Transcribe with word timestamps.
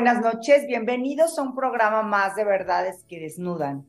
Buenas 0.00 0.20
noches. 0.20 0.64
Bienvenidos 0.68 1.36
a 1.36 1.42
un 1.42 1.56
programa 1.56 2.02
más 2.02 2.36
de 2.36 2.44
verdades 2.44 3.04
que 3.08 3.18
desnudan. 3.18 3.84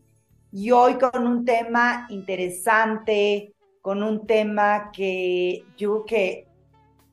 Y 0.52 0.72
hoy 0.72 0.96
con 0.96 1.28
un 1.28 1.46
tema 1.46 2.08
interesante, 2.10 3.54
con 3.84 4.02
un 4.02 4.26
tema 4.26 4.90
que 4.92 5.66
yo 5.78 6.06
que 6.06 6.48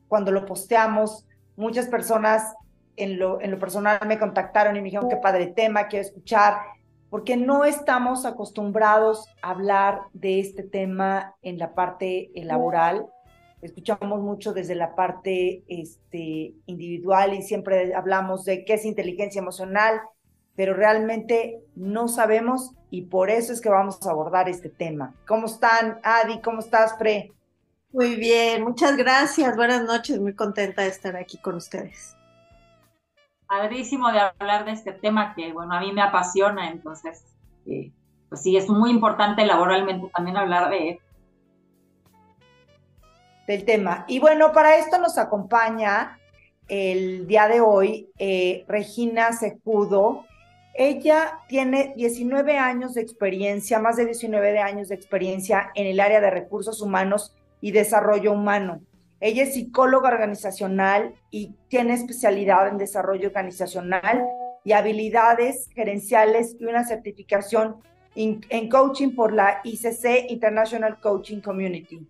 cuando 0.07 0.31
lo 0.31 0.47
posteamos, 0.47 1.27
muchas 1.55 1.85
personas 1.85 2.55
en 2.95 3.19
lo, 3.19 3.39
en 3.39 3.51
lo 3.51 3.59
personal 3.59 3.99
me 4.07 4.17
contactaron 4.17 4.75
y 4.75 4.79
me 4.79 4.85
dijeron 4.85 5.09
qué 5.09 5.17
padre 5.17 5.45
tema, 5.45 5.89
quiero 5.89 6.03
escuchar, 6.03 6.57
porque 7.11 7.37
no 7.37 7.65
estamos 7.65 8.25
acostumbrados 8.25 9.27
a 9.43 9.51
hablar 9.51 10.01
de 10.13 10.39
este 10.39 10.63
tema 10.63 11.35
en 11.43 11.59
la 11.59 11.75
parte 11.75 12.31
laboral 12.33 13.05
escuchamos 13.61 14.21
mucho 14.21 14.53
desde 14.53 14.75
la 14.75 14.95
parte 14.95 15.63
este, 15.67 16.53
individual 16.65 17.33
y 17.33 17.41
siempre 17.41 17.95
hablamos 17.95 18.45
de 18.45 18.63
qué 18.65 18.75
es 18.75 18.85
inteligencia 18.85 19.39
emocional, 19.39 20.01
pero 20.55 20.73
realmente 20.73 21.59
no 21.75 22.07
sabemos 22.07 22.71
y 22.89 23.03
por 23.03 23.29
eso 23.29 23.53
es 23.53 23.61
que 23.61 23.69
vamos 23.69 24.05
a 24.05 24.11
abordar 24.11 24.49
este 24.49 24.69
tema. 24.69 25.13
¿Cómo 25.27 25.47
están, 25.47 25.99
Adi? 26.03 26.39
¿Cómo 26.41 26.59
estás, 26.59 26.93
Pre? 26.93 27.31
Muy 27.91 28.15
bien, 28.15 28.63
muchas 28.63 28.95
gracias. 28.95 29.55
Buenas 29.55 29.83
noches, 29.83 30.19
muy 30.19 30.35
contenta 30.35 30.83
de 30.83 30.89
estar 30.89 31.15
aquí 31.15 31.37
con 31.37 31.55
ustedes. 31.55 32.15
Padrísimo 33.47 34.11
de 34.11 34.19
hablar 34.19 34.65
de 34.65 34.71
este 34.71 34.91
tema 34.91 35.33
que, 35.33 35.53
bueno, 35.53 35.73
a 35.73 35.79
mí 35.79 35.93
me 35.93 36.01
apasiona, 36.01 36.69
entonces, 36.69 37.23
eh, 37.65 37.91
pues 38.27 38.41
sí, 38.41 38.57
es 38.57 38.67
muy 38.67 38.91
importante 38.91 39.45
laboralmente 39.45 40.09
también 40.13 40.35
hablar 40.35 40.69
de 40.69 40.89
él 40.89 40.99
del 43.47 43.63
tema. 43.63 44.03
Y 44.07 44.19
bueno, 44.19 44.51
para 44.51 44.77
esto 44.77 44.99
nos 44.99 45.17
acompaña 45.17 46.19
el 46.67 47.25
día 47.27 47.47
de 47.47 47.61
hoy 47.61 48.09
eh, 48.19 48.65
Regina 48.67 49.31
Sejudo. 49.31 50.25
Ella 50.75 51.39
tiene 51.47 51.93
19 51.95 52.57
años 52.57 52.93
de 52.93 53.01
experiencia, 53.01 53.79
más 53.79 53.95
de 53.95 54.05
19 54.05 54.59
años 54.59 54.89
de 54.89 54.95
experiencia 54.95 55.71
en 55.73 55.87
el 55.87 55.99
área 55.99 56.19
de 56.19 56.29
recursos 56.29 56.81
humanos 56.81 57.33
y 57.61 57.71
desarrollo 57.71 58.33
humano. 58.33 58.81
Ella 59.19 59.43
es 59.43 59.55
psicóloga 59.55 60.09
organizacional 60.09 61.15
y 61.31 61.55
tiene 61.69 61.93
especialidad 61.93 62.67
en 62.67 62.77
desarrollo 62.77 63.29
organizacional 63.29 64.27
y 64.63 64.73
habilidades 64.73 65.69
gerenciales 65.73 66.55
y 66.59 66.65
una 66.65 66.83
certificación 66.83 67.77
en 68.13 68.69
coaching 68.69 69.15
por 69.15 69.31
la 69.31 69.61
ICC 69.63 70.29
International 70.29 70.99
Coaching 70.99 71.39
Community. 71.39 72.07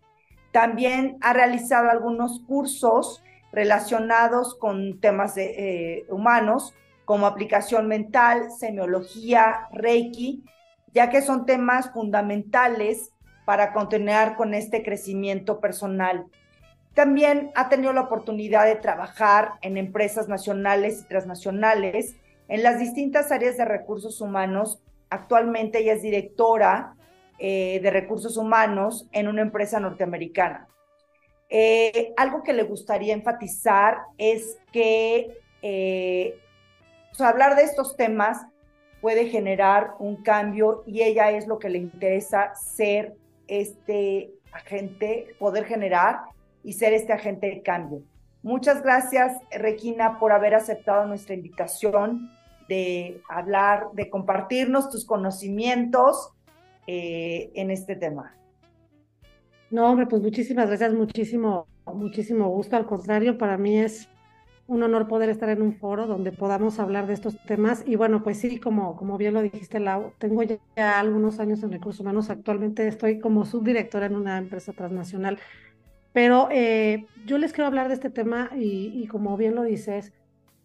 También 0.52 1.17
ha 1.22 1.34
realizado 1.34 1.90
algunos 1.90 2.42
cursos 2.48 3.23
relacionados 3.52 4.56
con 4.56 5.00
temas 5.00 5.36
de, 5.36 5.45
eh, 6.00 6.06
humanos, 6.09 6.74
como 7.06 7.25
aplicación 7.25 7.88
mental, 7.88 8.52
semiología, 8.52 9.68
reiki, 9.72 10.44
ya 10.94 11.09
que 11.09 11.22
son 11.22 11.46
temas 11.46 11.91
fundamentales 11.91 13.12
para 13.46 13.72
continuar 13.72 14.35
con 14.35 14.53
este 14.53 14.84
crecimiento 14.84 15.62
personal. 15.62 16.25
También 16.94 17.52
ha 17.56 17.69
tenido 17.69 17.94
la 17.94 18.02
oportunidad 18.02 18.66
de 18.66 18.75
trabajar 18.75 19.53
en 19.62 19.78
empresas 19.78 20.28
nacionales 20.28 21.02
y 21.02 21.08
transnacionales 21.08 22.18
en 22.50 22.64
las 22.64 22.79
distintas 22.79 23.31
áreas 23.31 23.56
de 23.56 23.64
recursos 23.64 24.19
humanos. 24.19 24.81
Actualmente 25.09 25.79
ella 25.79 25.94
es 25.94 26.02
directora 26.02 26.97
eh, 27.40 27.80
de 27.81 27.92
recursos 27.92 28.38
humanos 28.38 29.08
en 29.12 29.28
una 29.28 29.42
empresa 29.42 29.80
norteamericana. 29.80 30.68
Eh, 31.50 32.14
algo 32.18 32.44
que 32.44 32.53
le 32.53 32.64
gustaría 32.64 33.14
enfatizar 33.14 34.00
es 34.18 34.58
que 34.72 35.38
eh, 35.62 36.40
hablar 37.20 37.56
de 37.56 37.64
estos 37.64 37.96
temas 37.96 38.46
puede 39.02 39.28
generar 39.28 39.92
un 40.00 40.24
cambio 40.24 40.84
y 40.86 41.03
ella 41.03 41.31
es 41.31 41.47
lo 41.47 41.59
que 41.59 41.70
le 41.70 41.78
interesa 41.78 42.53
ser 42.56 43.16
este 43.47 44.31
agente, 44.52 45.36
poder 45.40 45.66
generar 45.66 46.20
y 46.64 46.74
ser 46.74 46.94
este 46.94 47.14
agente 47.14 47.47
de 47.47 47.62
cambio. 47.62 48.02
Muchas 48.44 48.81
gracias, 48.81 49.38
Regina, 49.52 50.20
por 50.20 50.31
haber 50.31 50.56
aceptado 50.56 51.06
nuestra 51.06 51.36
invitación 51.36 52.31
de 52.68 53.22
hablar, 53.30 53.88
de 53.94 54.09
compartirnos 54.09 54.90
tus 54.90 55.06
conocimientos 55.06 56.34
eh, 56.88 57.52
en 57.53 57.70
este 57.70 57.96
tema. 57.96 58.36
No, 59.70 59.90
hombre, 59.90 60.08
pues 60.08 60.22
muchísimas 60.22 60.68
gracias, 60.68 60.94
muchísimo, 60.94 61.68
muchísimo 61.86 62.48
gusto. 62.50 62.78
Al 62.78 62.86
contrario, 62.86 63.38
para 63.38 63.58
mí 63.58 63.78
es 63.78 64.08
un 64.68 64.84
honor 64.84 65.08
poder 65.08 65.30
estar 65.30 65.50
en 65.50 65.62
un 65.62 65.74
foro 65.74 66.08
donde 66.08 66.31
podamos 66.31 66.80
hablar 66.80 67.08
de 67.08 67.14
estos 67.14 67.38
temas. 67.46 67.84
Y 67.86 67.97
bueno, 67.97 68.24
pues 68.24 68.40
sí, 68.40 68.59
como, 68.59 68.96
como 68.96 69.18
bien 69.18 69.34
lo 69.34 69.42
dijiste, 69.42 69.80
Lau, 69.80 70.14
tengo 70.18 70.42
ya 70.44 71.00
algunos 71.00 71.40
años 71.40 71.64
en 71.64 71.72
recursos 71.72 72.00
humanos. 72.02 72.30
Actualmente 72.30 72.88
estoy 72.88 73.20
como 73.20 73.46
subdirectora 73.46 74.06
en 74.06 74.16
una 74.16 74.38
empresa 74.38 74.72
transnacional. 74.72 75.40
Pero 76.14 76.47
eh, 76.52 77.06
yo 77.26 77.38
les 77.38 77.52
quiero 77.52 77.68
hablar 77.68 77.90
de 77.90 77.96
este 77.96 78.09
tema 78.09 78.50
y, 78.56 78.92
y 78.96 79.08
como 79.08 79.36
bien 79.36 79.56
lo 79.56 79.64
dices, 79.64 80.14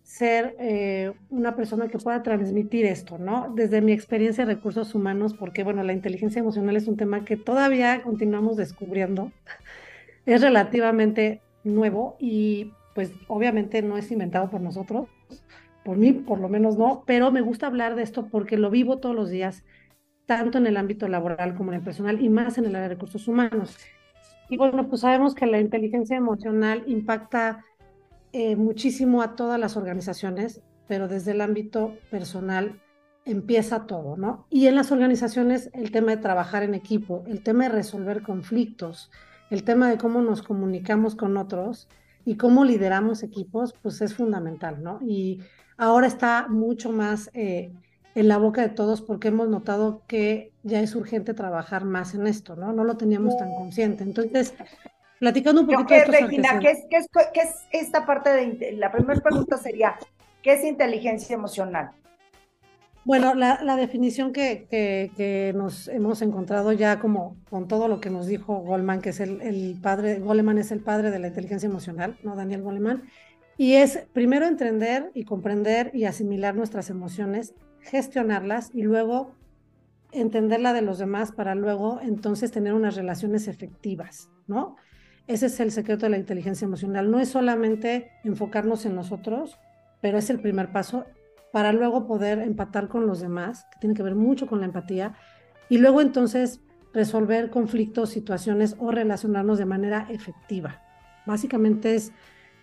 ser 0.02 0.56
eh, 0.58 1.12
una 1.30 1.54
persona 1.56 1.88
que 1.88 1.98
pueda 1.98 2.22
transmitir 2.22 2.86
esto, 2.86 3.18
¿no? 3.18 3.52
Desde 3.54 3.80
mi 3.80 3.92
experiencia 3.92 4.44
de 4.44 4.54
recursos 4.54 4.94
humanos, 4.94 5.34
porque 5.34 5.62
bueno, 5.62 5.82
la 5.82 5.92
inteligencia 5.92 6.40
emocional 6.40 6.76
es 6.76 6.88
un 6.88 6.96
tema 6.96 7.24
que 7.24 7.36
todavía 7.36 8.02
continuamos 8.02 8.56
descubriendo, 8.56 9.32
es 10.26 10.40
relativamente 10.42 11.40
nuevo 11.64 12.16
y 12.18 12.72
pues 12.94 13.12
obviamente 13.28 13.80
no 13.82 13.96
es 13.96 14.10
inventado 14.10 14.50
por 14.50 14.60
nosotros, 14.60 15.08
por 15.84 15.96
mí 15.96 16.12
por 16.12 16.40
lo 16.40 16.48
menos 16.48 16.76
no, 16.76 17.04
pero 17.06 17.30
me 17.30 17.40
gusta 17.40 17.66
hablar 17.66 17.94
de 17.94 18.02
esto 18.02 18.26
porque 18.26 18.56
lo 18.58 18.70
vivo 18.70 18.98
todos 18.98 19.14
los 19.14 19.30
días, 19.30 19.64
tanto 20.26 20.58
en 20.58 20.66
el 20.66 20.76
ámbito 20.76 21.08
laboral 21.08 21.54
como 21.54 21.72
en 21.72 21.78
el 21.78 21.84
personal 21.84 22.20
y 22.22 22.28
más 22.28 22.58
en 22.58 22.66
el 22.66 22.74
área 22.76 22.88
de 22.88 22.94
recursos 22.94 23.26
humanos. 23.28 23.78
Y 24.48 24.58
bueno, 24.58 24.88
pues 24.88 25.00
sabemos 25.00 25.34
que 25.34 25.46
la 25.46 25.60
inteligencia 25.60 26.16
emocional 26.16 26.84
impacta 26.86 27.64
eh, 28.32 28.56
muchísimo 28.56 29.22
a 29.22 29.36
todas 29.36 29.60
las 29.60 29.76
organizaciones, 29.76 30.62
pero 30.88 31.08
desde 31.08 31.32
el 31.32 31.40
ámbito 31.40 31.96
personal 32.10 32.80
empieza 33.24 33.86
todo, 33.86 34.16
¿no? 34.16 34.46
Y 34.50 34.66
en 34.66 34.74
las 34.74 34.90
organizaciones 34.90 35.70
el 35.74 35.90
tema 35.92 36.12
de 36.12 36.22
trabajar 36.22 36.62
en 36.62 36.74
equipo, 36.74 37.24
el 37.26 37.42
tema 37.42 37.64
de 37.64 37.70
resolver 37.70 38.22
conflictos, 38.22 39.10
el 39.50 39.64
tema 39.64 39.90
de 39.90 39.98
cómo 39.98 40.22
nos 40.22 40.42
comunicamos 40.42 41.14
con 41.14 41.36
otros 41.36 41.88
y 42.24 42.36
cómo 42.36 42.64
lideramos 42.64 43.22
equipos, 43.22 43.74
pues 43.82 44.00
es 44.00 44.14
fundamental, 44.14 44.82
¿no? 44.82 44.98
Y 45.02 45.40
ahora 45.76 46.06
está 46.06 46.46
mucho 46.48 46.90
más 46.90 47.30
eh, 47.34 47.72
en 48.14 48.28
la 48.28 48.38
boca 48.38 48.62
de 48.62 48.68
todos 48.68 49.02
porque 49.02 49.28
hemos 49.28 49.48
notado 49.48 50.02
que 50.06 50.52
ya 50.62 50.80
es 50.80 50.94
urgente 50.94 51.34
trabajar 51.34 51.84
más 51.84 52.14
en 52.14 52.26
esto, 52.26 52.56
¿no? 52.56 52.72
No 52.72 52.84
lo 52.84 52.96
teníamos 52.96 53.36
tan 53.36 53.54
consciente. 53.54 54.04
Entonces, 54.04 54.54
Platicando 55.22 55.60
un 55.60 55.68
poquito 55.68 55.94
de 55.94 56.04
Regina, 56.04 56.58
¿qué 56.58 56.72
es, 56.72 56.84
qué, 56.90 56.96
es, 56.96 57.06
¿qué 57.32 57.40
es, 57.42 57.54
esta 57.70 58.04
parte 58.04 58.30
de... 58.30 58.72
La 58.72 58.90
primera 58.90 59.20
pregunta 59.20 59.56
sería, 59.56 59.94
¿qué 60.42 60.54
es 60.54 60.64
inteligencia 60.64 61.34
emocional? 61.34 61.92
Bueno, 63.04 63.32
la, 63.34 63.62
la 63.62 63.76
definición 63.76 64.32
que, 64.32 64.66
que, 64.68 65.12
que, 65.16 65.52
nos 65.54 65.86
hemos 65.86 66.22
encontrado 66.22 66.72
ya 66.72 66.98
como 66.98 67.36
con 67.48 67.68
todo 67.68 67.86
lo 67.86 68.00
que 68.00 68.10
nos 68.10 68.26
dijo 68.26 68.56
Goleman, 68.62 69.00
que 69.00 69.10
es 69.10 69.20
el, 69.20 69.40
el, 69.42 69.78
padre, 69.80 70.18
Goleman 70.18 70.58
es 70.58 70.72
el 70.72 70.80
padre 70.80 71.12
de 71.12 71.20
la 71.20 71.28
inteligencia 71.28 71.68
emocional, 71.68 72.18
¿no? 72.24 72.34
Daniel 72.34 72.62
Goleman, 72.62 73.04
y 73.56 73.74
es 73.74 74.04
primero 74.12 74.46
entender 74.46 75.12
y 75.14 75.22
comprender 75.24 75.92
y 75.94 76.06
asimilar 76.06 76.56
nuestras 76.56 76.90
emociones, 76.90 77.54
gestionarlas 77.78 78.70
y 78.74 78.82
luego 78.82 79.36
entender 80.10 80.58
la 80.58 80.72
de 80.72 80.82
los 80.82 80.98
demás 80.98 81.30
para 81.30 81.54
luego 81.54 82.00
entonces 82.02 82.50
tener 82.50 82.74
unas 82.74 82.96
relaciones 82.96 83.46
efectivas, 83.46 84.28
¿no? 84.48 84.74
Ese 85.26 85.46
es 85.46 85.60
el 85.60 85.70
secreto 85.70 86.06
de 86.06 86.10
la 86.10 86.18
inteligencia 86.18 86.64
emocional. 86.64 87.10
No 87.10 87.20
es 87.20 87.28
solamente 87.28 88.10
enfocarnos 88.24 88.84
en 88.86 88.94
nosotros, 88.94 89.58
pero 90.00 90.18
es 90.18 90.30
el 90.30 90.40
primer 90.40 90.72
paso 90.72 91.04
para 91.52 91.72
luego 91.72 92.06
poder 92.06 92.40
empatar 92.40 92.88
con 92.88 93.06
los 93.06 93.20
demás, 93.20 93.66
que 93.72 93.78
tiene 93.80 93.94
que 93.94 94.02
ver 94.02 94.14
mucho 94.14 94.46
con 94.46 94.60
la 94.60 94.66
empatía, 94.66 95.14
y 95.68 95.78
luego 95.78 96.00
entonces 96.00 96.60
resolver 96.92 97.50
conflictos, 97.50 98.10
situaciones 98.10 98.76
o 98.78 98.90
relacionarnos 98.90 99.58
de 99.58 99.66
manera 99.66 100.06
efectiva. 100.10 100.82
Básicamente 101.26 101.94
es 101.94 102.12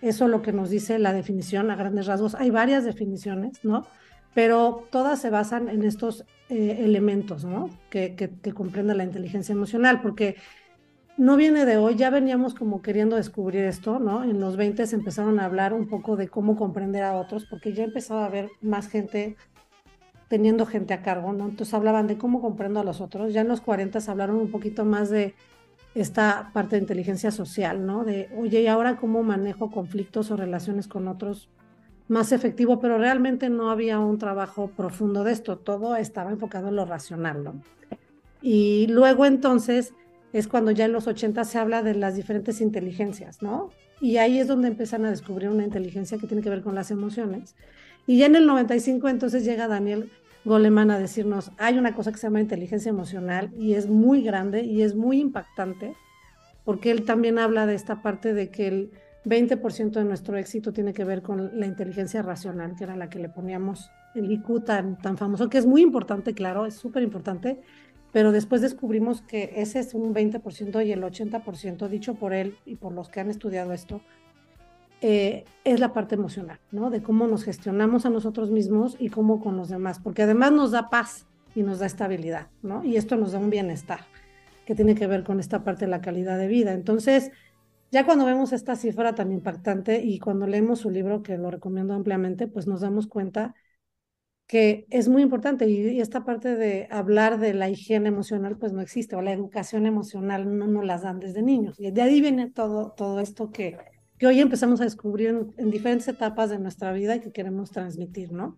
eso 0.01 0.27
lo 0.27 0.41
que 0.41 0.53
nos 0.53 0.69
dice 0.69 0.99
la 0.99 1.13
definición 1.13 1.71
a 1.71 1.75
grandes 1.75 2.07
rasgos. 2.07 2.35
Hay 2.35 2.49
varias 2.49 2.83
definiciones, 2.83 3.63
¿no? 3.63 3.85
Pero 4.33 4.87
todas 4.91 5.19
se 5.19 5.29
basan 5.29 5.69
en 5.69 5.83
estos 5.83 6.25
eh, 6.49 6.77
elementos, 6.79 7.45
¿no? 7.45 7.69
Que, 7.89 8.15
que, 8.15 8.29
que 8.29 8.53
comprende 8.53 8.95
la 8.95 9.03
inteligencia 9.03 9.53
emocional, 9.53 10.01
porque 10.01 10.35
no 11.19 11.35
viene 11.35 11.65
de 11.65 11.75
hoy, 11.75 11.95
ya 11.97 12.09
veníamos 12.09 12.55
como 12.55 12.81
queriendo 12.81 13.17
descubrir 13.17 13.65
esto, 13.65 13.99
¿no? 13.99 14.23
En 14.23 14.39
los 14.39 14.55
20 14.55 14.87
se 14.87 14.95
empezaron 14.95 15.37
a 15.37 15.45
hablar 15.45 15.73
un 15.73 15.89
poco 15.89 16.15
de 16.15 16.29
cómo 16.29 16.55
comprender 16.55 17.03
a 17.03 17.17
otros, 17.17 17.45
porque 17.45 17.73
ya 17.73 17.83
empezaba 17.83 18.23
a 18.23 18.27
haber 18.27 18.49
más 18.61 18.87
gente 18.87 19.35
teniendo 20.29 20.65
gente 20.65 20.93
a 20.93 21.01
cargo, 21.01 21.33
¿no? 21.33 21.49
Entonces 21.49 21.73
hablaban 21.73 22.07
de 22.07 22.17
cómo 22.17 22.39
comprendo 22.39 22.79
a 22.79 22.85
los 22.85 23.01
otros. 23.01 23.33
Ya 23.33 23.41
en 23.41 23.49
los 23.49 23.59
40 23.59 23.99
hablaron 24.07 24.37
un 24.37 24.49
poquito 24.49 24.85
más 24.85 25.09
de 25.09 25.35
esta 25.93 26.51
parte 26.53 26.77
de 26.77 26.83
inteligencia 26.83 27.31
social, 27.31 27.85
¿no? 27.85 28.05
De, 28.05 28.29
oye, 28.37 28.61
¿y 28.61 28.67
ahora 28.67 28.95
cómo 28.95 29.21
manejo 29.21 29.71
conflictos 29.71 30.31
o 30.31 30.37
relaciones 30.37 30.87
con 30.87 31.09
otros 31.09 31.49
más 32.07 32.31
efectivo, 32.31 32.79
pero 32.79 32.97
realmente 32.97 33.49
no 33.49 33.71
había 33.71 33.99
un 33.99 34.19
trabajo 34.19 34.71
profundo 34.75 35.25
de 35.25 35.33
esto, 35.33 35.57
todo 35.57 35.97
estaba 35.97 36.31
enfocado 36.31 36.69
en 36.69 36.77
lo 36.77 36.85
racional, 36.85 37.43
¿no? 37.43 37.61
Y 38.41 38.87
luego 38.87 39.25
entonces 39.25 39.93
es 40.33 40.47
cuando 40.47 40.71
ya 40.71 40.85
en 40.85 40.91
los 40.91 41.07
80 41.07 41.43
se 41.43 41.57
habla 41.57 41.81
de 41.81 41.95
las 41.95 42.15
diferentes 42.15 42.61
inteligencias, 42.61 43.41
¿no? 43.41 43.69
Y 44.01 44.17
ahí 44.17 44.39
es 44.39 44.47
donde 44.47 44.67
empiezan 44.67 45.05
a 45.05 45.09
descubrir 45.09 45.49
una 45.49 45.63
inteligencia 45.63 46.17
que 46.17 46.27
tiene 46.27 46.43
que 46.43 46.49
ver 46.49 46.61
con 46.61 46.75
las 46.75 46.91
emociones. 46.91 47.55
Y 48.07 48.17
ya 48.17 48.27
en 48.27 48.35
el 48.35 48.45
95 48.45 49.09
entonces 49.09 49.43
llega 49.43 49.67
Daniel 49.67 50.09
Goleman 50.45 50.91
a 50.91 50.99
decirnos, 50.99 51.51
hay 51.57 51.77
una 51.77 51.93
cosa 51.93 52.11
que 52.11 52.17
se 52.17 52.27
llama 52.27 52.39
inteligencia 52.39 52.89
emocional 52.89 53.51
y 53.57 53.73
es 53.73 53.87
muy 53.87 54.21
grande 54.21 54.63
y 54.63 54.83
es 54.83 54.95
muy 54.95 55.19
impactante, 55.19 55.95
porque 56.63 56.91
él 56.91 57.03
también 57.03 57.39
habla 57.39 57.65
de 57.65 57.75
esta 57.75 58.01
parte 58.01 58.33
de 58.33 58.49
que 58.49 58.67
el 58.67 58.91
20% 59.25 59.91
de 59.91 60.05
nuestro 60.05 60.37
éxito 60.37 60.71
tiene 60.71 60.93
que 60.93 61.03
ver 61.03 61.21
con 61.21 61.59
la 61.59 61.65
inteligencia 61.65 62.21
racional, 62.21 62.75
que 62.77 62.85
era 62.85 62.95
la 62.95 63.09
que 63.09 63.19
le 63.19 63.29
poníamos 63.29 63.91
el 64.15 64.31
IQ 64.31 64.63
tan, 64.65 64.97
tan 64.97 65.17
famoso, 65.17 65.49
que 65.49 65.57
es 65.57 65.65
muy 65.65 65.81
importante, 65.81 66.33
claro, 66.33 66.65
es 66.65 66.75
súper 66.75 67.03
importante, 67.03 67.59
pero 68.11 68.31
después 68.31 68.61
descubrimos 68.61 69.21
que 69.21 69.53
ese 69.57 69.79
es 69.79 69.93
un 69.93 70.13
20% 70.13 70.85
y 70.85 70.91
el 70.91 71.03
80%, 71.03 71.87
dicho 71.87 72.15
por 72.15 72.33
él 72.33 72.57
y 72.65 72.75
por 72.75 72.93
los 72.93 73.09
que 73.09 73.19
han 73.19 73.29
estudiado 73.29 73.73
esto, 73.73 74.01
eh, 75.01 75.45
es 75.63 75.79
la 75.79 75.93
parte 75.93 76.15
emocional, 76.15 76.59
¿no? 76.71 76.89
De 76.89 77.01
cómo 77.01 77.27
nos 77.27 77.43
gestionamos 77.43 78.05
a 78.05 78.09
nosotros 78.09 78.51
mismos 78.51 78.97
y 78.99 79.09
cómo 79.09 79.39
con 79.39 79.55
los 79.55 79.69
demás, 79.69 79.99
porque 79.99 80.23
además 80.23 80.51
nos 80.51 80.71
da 80.71 80.89
paz 80.89 81.25
y 81.55 81.63
nos 81.63 81.79
da 81.79 81.85
estabilidad, 81.85 82.47
¿no? 82.63 82.83
Y 82.83 82.97
esto 82.97 83.15
nos 83.15 83.31
da 83.31 83.39
un 83.39 83.49
bienestar 83.49 84.01
que 84.65 84.75
tiene 84.75 84.95
que 84.95 85.07
ver 85.07 85.23
con 85.23 85.39
esta 85.39 85.63
parte 85.63 85.85
de 85.85 85.91
la 85.91 86.01
calidad 86.01 86.37
de 86.37 86.47
vida. 86.47 86.73
Entonces, 86.73 87.31
ya 87.91 88.05
cuando 88.05 88.25
vemos 88.25 88.53
esta 88.53 88.75
cifra 88.75 89.15
tan 89.15 89.31
impactante 89.31 90.01
y 90.01 90.19
cuando 90.19 90.47
leemos 90.47 90.79
su 90.79 90.89
libro, 90.89 91.23
que 91.23 91.37
lo 91.37 91.49
recomiendo 91.49 91.93
ampliamente, 91.93 92.47
pues 92.47 92.67
nos 92.67 92.81
damos 92.81 93.07
cuenta 93.07 93.55
que 94.49 94.87
es 94.89 95.07
muy 95.07 95.21
importante 95.21 95.69
y, 95.69 95.99
esta 95.99 96.25
parte 96.25 96.55
de 96.55 96.87
hablar 96.89 97.39
de 97.39 97.53
la 97.53 97.69
higiene 97.69 98.09
emocional 98.09 98.57
pues 98.57 98.73
no 98.73 98.81
existe 98.81 99.15
o 99.15 99.21
la 99.21 99.31
educación 99.31 99.85
emocional 99.85 100.57
no 100.57 100.65
nos 100.65 100.83
las 100.83 101.03
dan 101.03 101.19
desde 101.19 101.43
niños. 101.43 101.79
Y 101.79 101.91
de 101.91 102.01
ahí 102.01 102.19
viene 102.19 102.49
todo, 102.49 102.91
todo 102.97 103.19
esto 103.19 103.51
que, 103.51 103.77
que 104.17 104.25
hoy 104.25 104.39
empezamos 104.39 104.81
a 104.81 104.85
descubrir 104.85 105.51
en, 105.55 105.69
diferentes 105.69 106.07
etapas 106.07 106.49
de 106.49 106.57
nuestra 106.57 106.91
vida 106.93 107.15
y 107.15 107.19
que 107.19 107.31
queremos 107.31 107.69
transmitir, 107.69 108.31
¿no? 108.31 108.57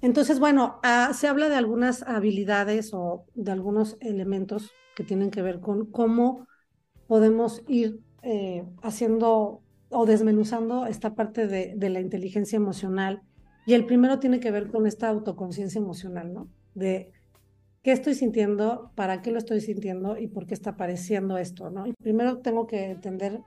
Entonces, 0.00 0.38
bueno, 0.38 0.78
ah, 0.84 1.10
se 1.14 1.26
habla 1.26 1.48
de 1.48 1.56
algunas 1.56 2.04
habilidades 2.04 2.94
o 2.94 3.24
de 3.34 3.50
algunos 3.50 3.96
elementos 4.00 4.70
que 4.94 5.02
tienen 5.02 5.32
que 5.32 5.42
ver 5.42 5.58
con 5.58 5.90
cómo 5.90 6.46
podemos 7.08 7.64
ir 7.66 7.98
eh, 8.22 8.64
haciendo 8.84 9.62
o 9.88 10.06
desmenuzando 10.06 10.86
esta 10.86 11.16
parte 11.16 11.48
de, 11.48 11.74
de, 11.74 11.90
la 11.90 11.98
inteligencia 11.98 12.56
emocional. 12.56 13.22
Y 13.66 13.74
el 13.74 13.86
primero 13.86 14.18
tiene 14.18 14.40
que 14.40 14.50
ver 14.50 14.70
con 14.70 14.86
esta 14.86 15.08
autoconciencia 15.08 15.78
emocional, 15.78 16.32
¿no? 16.32 16.48
De 16.74 17.10
qué 17.82 17.92
estoy 17.92 18.14
sintiendo, 18.14 18.90
para 18.94 19.22
qué 19.22 19.30
lo 19.30 19.38
estoy 19.38 19.60
sintiendo 19.60 20.18
y 20.18 20.26
por 20.26 20.46
qué 20.46 20.54
está 20.54 20.70
apareciendo 20.70 21.38
esto, 21.38 21.70
¿no? 21.70 21.84
Primero 22.02 22.38
tengo 22.38 22.66
que 22.66 22.90
entender 22.90 23.40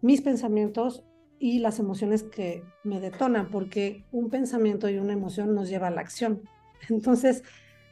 mis 0.00 0.20
pensamientos 0.22 1.04
y 1.38 1.60
las 1.60 1.78
emociones 1.78 2.24
que 2.24 2.64
me 2.84 3.00
detonan, 3.00 3.50
porque 3.50 4.04
un 4.12 4.28
pensamiento 4.28 4.88
y 4.88 4.98
una 4.98 5.12
emoción 5.12 5.54
nos 5.54 5.68
lleva 5.68 5.88
a 5.88 5.90
la 5.90 6.00
acción. 6.00 6.42
Entonces, 6.88 7.44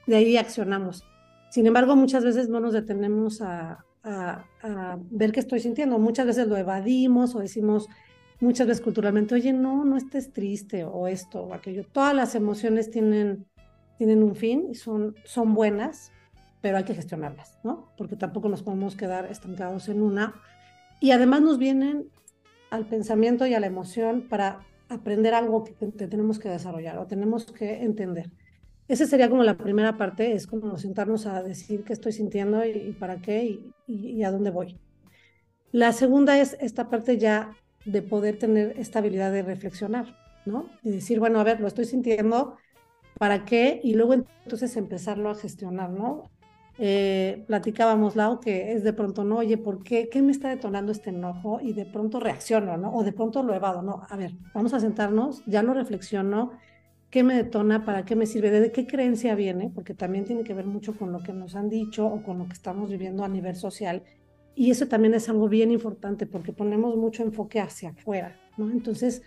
de 0.06 0.16
ahí 0.16 0.36
accionamos. 0.36 1.04
Sin 1.50 1.66
embargo, 1.66 1.96
muchas 1.96 2.24
veces 2.24 2.48
no 2.48 2.60
nos 2.60 2.72
detenemos 2.72 3.40
a, 3.40 3.84
ver 5.10 5.32
qué 5.32 5.40
estoy 5.40 5.58
sintiendo. 5.58 5.98
Muchas 5.98 6.26
veces 6.26 6.46
lo 6.46 6.56
evadimos 6.56 7.34
o 7.34 7.40
decimos 7.40 7.88
muchas 8.40 8.66
veces 8.66 8.82
culturalmente, 8.82 9.34
oye, 9.34 9.52
no, 9.52 9.84
no 9.84 9.96
estés 9.96 10.32
triste 10.32 10.84
o 10.84 11.06
esto 11.08 11.42
o 11.42 11.54
aquello. 11.54 11.84
Todas 11.90 12.14
las 12.14 12.34
emociones 12.34 12.90
tienen, 12.90 13.46
tienen 13.98 14.22
un 14.22 14.34
fin 14.34 14.66
y 14.70 14.74
son, 14.74 15.14
son 15.24 15.54
buenas, 15.54 16.12
pero 16.60 16.78
hay 16.78 16.84
que 16.84 16.94
gestionarlas, 16.94 17.58
¿no? 17.64 17.92
Porque 17.96 18.16
tampoco 18.16 18.48
nos 18.48 18.62
podemos 18.62 18.96
quedar 18.96 19.30
estancados 19.30 19.88
en 19.88 20.02
una. 20.02 20.34
Y 21.00 21.10
además 21.12 21.42
nos 21.42 21.58
vienen 21.58 22.08
al 22.70 22.86
pensamiento 22.86 23.46
y 23.46 23.54
a 23.54 23.60
la 23.60 23.66
emoción 23.66 24.22
para 24.28 24.60
aprender 24.88 25.34
algo 25.34 25.64
que 25.64 25.72
tenemos 25.72 26.38
que 26.38 26.48
desarrollar 26.48 26.98
o 26.98 27.06
tenemos 27.06 27.46
que 27.46 27.82
entender. 27.82 28.30
Esa 28.88 29.06
sería 29.06 29.28
como 29.28 29.42
la 29.42 29.56
primera 29.56 29.96
parte, 29.96 30.32
es 30.32 30.46
como 30.46 30.78
sentarnos 30.78 31.26
a 31.26 31.42
decir 31.42 31.82
qué 31.82 31.92
estoy 31.92 32.12
sintiendo 32.12 32.64
y, 32.64 32.92
para 32.98 33.20
qué 33.20 33.58
y, 33.86 34.22
a 34.22 34.30
dónde 34.30 34.50
voy. 34.50 34.78
La 35.72 35.92
segunda 35.92 36.38
es 36.38 36.56
esta 36.60 36.88
parte 36.88 37.18
ya 37.18 37.50
de 37.86 38.02
poder 38.02 38.38
tener 38.38 38.74
esta 38.78 38.98
habilidad 38.98 39.32
de 39.32 39.42
reflexionar, 39.42 40.16
¿no? 40.44 40.68
Y 40.82 40.90
decir, 40.90 41.20
bueno, 41.20 41.40
a 41.40 41.44
ver, 41.44 41.60
lo 41.60 41.68
estoy 41.68 41.86
sintiendo, 41.86 42.56
¿para 43.18 43.44
qué? 43.44 43.80
Y 43.82 43.94
luego 43.94 44.14
entonces 44.14 44.76
empezarlo 44.76 45.30
a 45.30 45.34
gestionar, 45.34 45.90
¿no? 45.90 46.30
Eh, 46.78 47.44
platicábamos, 47.46 48.16
Lau, 48.16 48.40
que 48.40 48.72
es 48.72 48.84
de 48.84 48.92
pronto, 48.92 49.24
¿no? 49.24 49.38
Oye, 49.38 49.56
¿por 49.56 49.82
qué? 49.82 50.08
¿Qué 50.10 50.20
me 50.20 50.32
está 50.32 50.50
detonando 50.50 50.92
este 50.92 51.10
enojo? 51.10 51.58
Y 51.62 51.72
de 51.72 51.86
pronto 51.86 52.20
reacciono, 52.20 52.76
¿no? 52.76 52.92
O 52.92 53.02
de 53.04 53.12
pronto 53.12 53.42
lo 53.42 53.54
evado, 53.54 53.82
¿no? 53.82 54.02
A 54.10 54.16
ver, 54.16 54.32
vamos 54.52 54.74
a 54.74 54.80
sentarnos, 54.80 55.42
ya 55.46 55.62
lo 55.62 55.72
reflexiono, 55.72 56.52
qué 57.10 57.22
me 57.24 57.34
detona, 57.34 57.84
para 57.84 58.04
qué 58.04 58.16
me 58.16 58.26
sirve, 58.26 58.50
de 58.50 58.72
qué 58.72 58.86
creencia 58.86 59.34
viene, 59.34 59.70
porque 59.74 59.94
también 59.94 60.24
tiene 60.24 60.44
que 60.44 60.54
ver 60.54 60.66
mucho 60.66 60.96
con 60.96 61.12
lo 61.12 61.20
que 61.22 61.32
nos 61.32 61.54
han 61.56 61.70
dicho 61.70 62.06
o 62.06 62.22
con 62.22 62.38
lo 62.38 62.46
que 62.46 62.52
estamos 62.52 62.90
viviendo 62.90 63.24
a 63.24 63.28
nivel 63.28 63.56
social. 63.56 64.02
Y 64.56 64.70
eso 64.70 64.88
también 64.88 65.14
es 65.14 65.28
algo 65.28 65.48
bien 65.48 65.70
importante 65.70 66.26
porque 66.26 66.52
ponemos 66.52 66.96
mucho 66.96 67.22
enfoque 67.22 67.60
hacia 67.60 67.90
afuera, 67.90 68.34
¿no? 68.56 68.70
Entonces, 68.70 69.22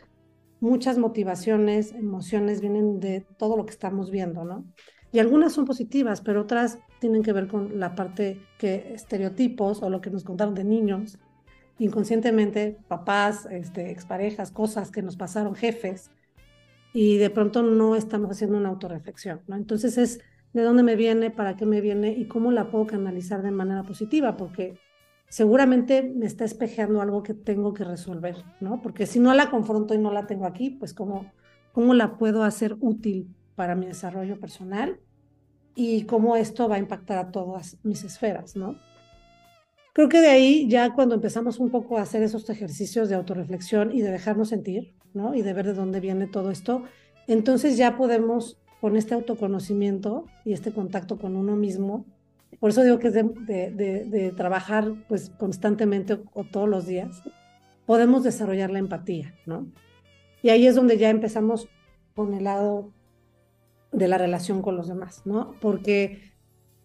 muchas 0.59 0.97
motivaciones, 0.97 1.93
emociones 1.93 2.61
vienen 2.61 2.99
de 2.99 3.21
todo 3.37 3.55
lo 3.55 3.65
que 3.65 3.71
estamos 3.71 4.09
viendo, 4.09 4.43
¿no? 4.43 4.65
Y 5.11 5.19
algunas 5.19 5.53
son 5.53 5.65
positivas, 5.65 6.21
pero 6.21 6.41
otras 6.41 6.79
tienen 6.99 7.21
que 7.21 7.31
ver 7.31 7.47
con 7.47 7.79
la 7.79 7.93
parte 7.93 8.41
que 8.57 8.91
estereotipos 8.93 9.81
o 9.83 9.89
lo 9.89 10.01
que 10.01 10.09
nos 10.09 10.23
contaron 10.23 10.55
de 10.55 10.63
niños, 10.63 11.19
inconscientemente, 11.77 12.77
papás, 12.87 13.47
este, 13.51 13.91
exparejas, 13.91 14.51
cosas 14.51 14.91
que 14.91 15.03
nos 15.03 15.15
pasaron, 15.15 15.55
jefes, 15.55 16.11
y 16.91 17.17
de 17.17 17.29
pronto 17.29 17.61
no 17.61 17.95
estamos 17.95 18.31
haciendo 18.31 18.57
una 18.57 18.69
autorreflexión, 18.69 19.41
¿no? 19.47 19.55
Entonces 19.55 19.97
es 19.99 20.21
de 20.53 20.63
dónde 20.63 20.81
me 20.81 20.95
viene, 20.95 21.29
para 21.29 21.55
qué 21.55 21.67
me 21.67 21.81
viene 21.81 22.13
y 22.13 22.27
cómo 22.27 22.51
la 22.51 22.71
puedo 22.71 22.87
canalizar 22.87 23.43
de 23.43 23.51
manera 23.51 23.83
positiva, 23.83 24.35
porque 24.35 24.79
seguramente 25.29 26.03
me 26.03 26.25
está 26.25 26.43
espejeando 26.43 27.01
algo 27.01 27.23
que 27.23 27.33
tengo 27.33 27.73
que 27.73 27.83
resolver, 27.83 28.35
¿no? 28.59 28.81
Porque 28.81 29.05
si 29.05 29.19
no 29.19 29.33
la 29.33 29.49
confronto 29.49 29.93
y 29.93 29.99
no 29.99 30.11
la 30.11 30.27
tengo 30.27 30.45
aquí, 30.45 30.71
pues 30.71 30.93
cómo, 30.93 31.31
cómo 31.71 31.93
la 31.93 32.17
puedo 32.17 32.43
hacer 32.43 32.75
útil 32.79 33.33
para 33.55 33.75
mi 33.75 33.85
desarrollo 33.85 34.39
personal 34.39 34.99
y 35.75 36.03
cómo 36.03 36.35
esto 36.35 36.67
va 36.67 36.75
a 36.75 36.79
impactar 36.79 37.17
a 37.19 37.31
todas 37.31 37.77
mis 37.83 38.03
esferas, 38.03 38.55
¿no? 38.55 38.75
Creo 39.93 40.09
que 40.09 40.21
de 40.21 40.29
ahí 40.29 40.67
ya 40.67 40.93
cuando 40.93 41.15
empezamos 41.15 41.59
un 41.59 41.69
poco 41.69 41.97
a 41.97 42.01
hacer 42.01 42.23
esos 42.23 42.49
ejercicios 42.49 43.09
de 43.09 43.15
autorreflexión 43.15 43.91
y 43.91 44.01
de 44.01 44.11
dejarnos 44.11 44.49
sentir, 44.49 44.95
¿no? 45.13 45.35
Y 45.35 45.41
de 45.41 45.53
ver 45.53 45.67
de 45.67 45.73
dónde 45.73 45.99
viene 45.99 46.27
todo 46.27 46.51
esto, 46.51 46.83
entonces 47.27 47.77
ya 47.77 47.97
podemos, 47.97 48.59
con 48.81 48.95
este 48.95 49.13
autoconocimiento 49.13 50.25
y 50.45 50.53
este 50.53 50.71
contacto 50.71 51.17
con 51.17 51.35
uno 51.35 51.55
mismo, 51.55 52.05
por 52.59 52.71
eso 52.71 52.83
digo 52.83 52.99
que 52.99 53.07
es 53.07 53.13
de, 53.13 54.33
trabajar 54.35 54.93
pues 55.07 55.29
constantemente 55.29 56.19
o, 56.33 56.43
todos 56.43 56.67
los 56.67 56.85
días, 56.85 57.21
podemos 57.85 58.23
desarrollar 58.23 58.69
la 58.69 58.79
empatía, 58.79 59.35
¿no? 59.45 59.67
Y 60.41 60.49
ahí 60.49 60.67
es 60.67 60.75
donde 60.75 60.97
ya 60.97 61.09
empezamos 61.09 61.67
con 62.15 62.33
el 62.33 62.45
lado 62.45 62.91
de 63.91 64.07
la 64.07 64.17
relación 64.17 64.61
con 64.61 64.75
los 64.75 64.87
demás, 64.87 65.21
¿no? 65.25 65.55
Porque 65.61 66.21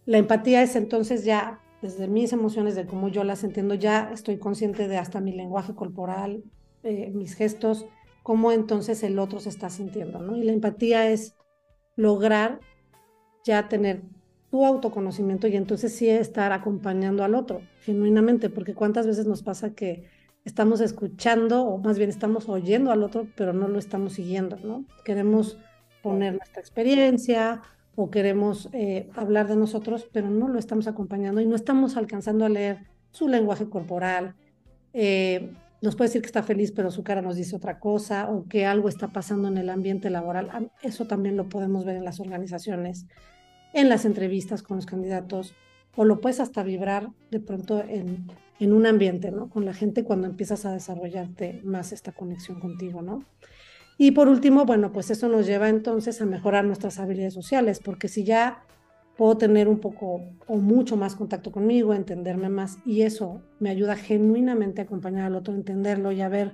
la 0.07 0.19
empatía 0.19 0.63
es 0.63 0.77
entonces 0.77 1.25
ya 1.25 1.61
desde 1.85 2.09
mis 2.09 2.33
emociones, 2.33 2.75
de 2.77 2.87
cómo 2.87 3.09
yo 3.09 3.25
las 3.25 3.45
entiendo, 3.45 3.75
ya 3.75 4.11
estoy 4.11 4.39
consciente 4.39 4.89
de 4.89 4.97
hasta 4.97 5.21
mi 5.21 5.33
lenguaje 5.33 5.75
corporal, 5.75 6.43
eh, 6.83 7.11
mis 7.11 7.35
gestos, 7.35 7.87
cómo 8.23 8.53
entonces 8.53 9.03
el 9.03 9.19
otro 9.19 9.39
se 9.39 9.51
está 9.51 9.69
sintiendo, 9.69 10.19
¿no? 10.21 10.35
Y 10.35 10.45
la 10.45 10.53
empatía 10.53 11.11
es 11.11 11.35
lograr 11.95 12.61
ya 13.45 13.69
tener 13.69 14.03
tu 14.55 14.65
autoconocimiento 14.65 15.49
y 15.49 15.57
entonces 15.57 15.97
sí 15.97 16.09
estar 16.09 16.53
acompañando 16.53 17.25
al 17.25 17.35
otro 17.35 17.63
genuinamente, 17.81 18.51
porque 18.51 18.73
cuántas 18.73 19.05
veces 19.05 19.27
nos 19.27 19.43
pasa 19.43 19.75
que 19.75 20.05
estamos 20.45 20.81
escuchando 20.81 21.65
o 21.65 21.79
más 21.79 21.99
bien 21.99 22.09
estamos 22.09 22.49
oyendo 22.49 22.93
al 22.93 23.03
otro, 23.03 23.27
pero 23.35 23.53
no 23.53 23.67
lo 23.67 23.81
estamos 23.81 24.13
siguiendo, 24.13 24.57
¿no? 24.63 24.85
Queremos 25.05 25.59
poner 26.05 26.37
nuestra 26.37 26.61
experiencia 26.61 27.63
o 27.97 28.13
queremos 28.13 28.69
eh, 28.73 29.11
hablar 29.17 29.49
de 29.49 29.57
nosotros, 29.57 30.09
pero 30.13 30.31
no 30.31 30.47
lo 30.47 30.61
estamos 30.61 30.87
acompañando 30.87 31.41
y 31.41 31.47
no 31.47 31.57
estamos 31.57 31.97
alcanzando 31.97 32.45
a 32.45 32.49
leer 32.49 32.79
su 33.11 33.27
lenguaje 33.27 33.69
corporal, 33.69 34.37
eh, 34.93 35.53
nos 35.83 35.97
puede 35.97 36.11
decir 36.11 36.23
que 36.23 36.27
está 36.27 36.45
feliz, 36.45 36.71
pero 36.71 36.93
su 36.93 37.03
cara 37.03 37.23
nos 37.23 37.35
dice 37.35 37.57
otra 37.57 37.81
cosa, 37.81 38.31
o 38.31 38.47
que 38.47 38.67
algo 38.67 38.89
está 38.89 39.09
pasando 39.09 39.49
en 39.49 39.59
el 39.59 39.69
ambiente 39.69 40.11
laboral. 40.11 40.71
Eso 40.81 41.07
también 41.07 41.37
lo 41.37 41.49
podemos 41.49 41.85
ver 41.85 41.97
en 41.97 42.05
las 42.05 42.21
organizaciones, 42.21 43.07
en 43.75 43.91
las 43.91 44.07
entrevistas 44.07 44.63
con 44.63 44.77
los 44.79 44.87
candidatos, 44.87 45.55
o 45.97 46.05
lo 46.05 46.21
puedes 46.21 46.41
hasta 46.41 46.63
vibrar 46.63 47.11
de 47.31 47.41
pronto 47.41 47.81
en, 47.81 48.27
en 48.59 48.73
un 48.73 48.87
ambiente, 48.87 49.31
¿no? 49.31 49.51
Con 49.51 49.65
la 49.65 49.75
gente 49.75 50.05
cuando 50.05 50.27
empiezas 50.27 50.65
a 50.65 50.73
desarrollarte 50.73 51.61
más 51.65 51.93
esta 51.93 52.13
conexión 52.13 52.61
contigo, 52.61 53.03
¿no? 53.03 53.25
Y 53.99 54.13
por 54.13 54.29
último, 54.29 54.65
bueno, 54.65 54.93
pues 54.93 55.11
eso 55.11 55.29
nos 55.29 55.47
lleva 55.47 55.69
entonces 55.69 56.21
a 56.21 56.27
mejorar 56.27 56.65
nuestras 56.65 56.99
habilidades 56.99 57.35
sociales, 57.35 57.81
porque 57.85 58.09
si 58.09 58.25
ya 58.25 58.65
puedo 59.17 59.37
tener 59.37 59.69
un 59.69 59.79
poco 59.79 60.23
o 60.47 60.57
mucho 60.57 60.97
más 60.97 61.15
contacto 61.15 61.53
conmigo, 61.53 61.95
entenderme 61.95 62.49
más, 62.49 62.79
y 62.85 63.03
eso 63.03 63.43
me 63.61 63.71
ayuda 63.71 63.97
genuinamente 63.97 64.81
a 64.81 64.85
acompañar 64.85 65.27
al 65.27 65.37
otro, 65.37 65.55
entenderlo 65.55 66.11
y 66.11 66.23
a 66.23 66.29
ver 66.29 66.53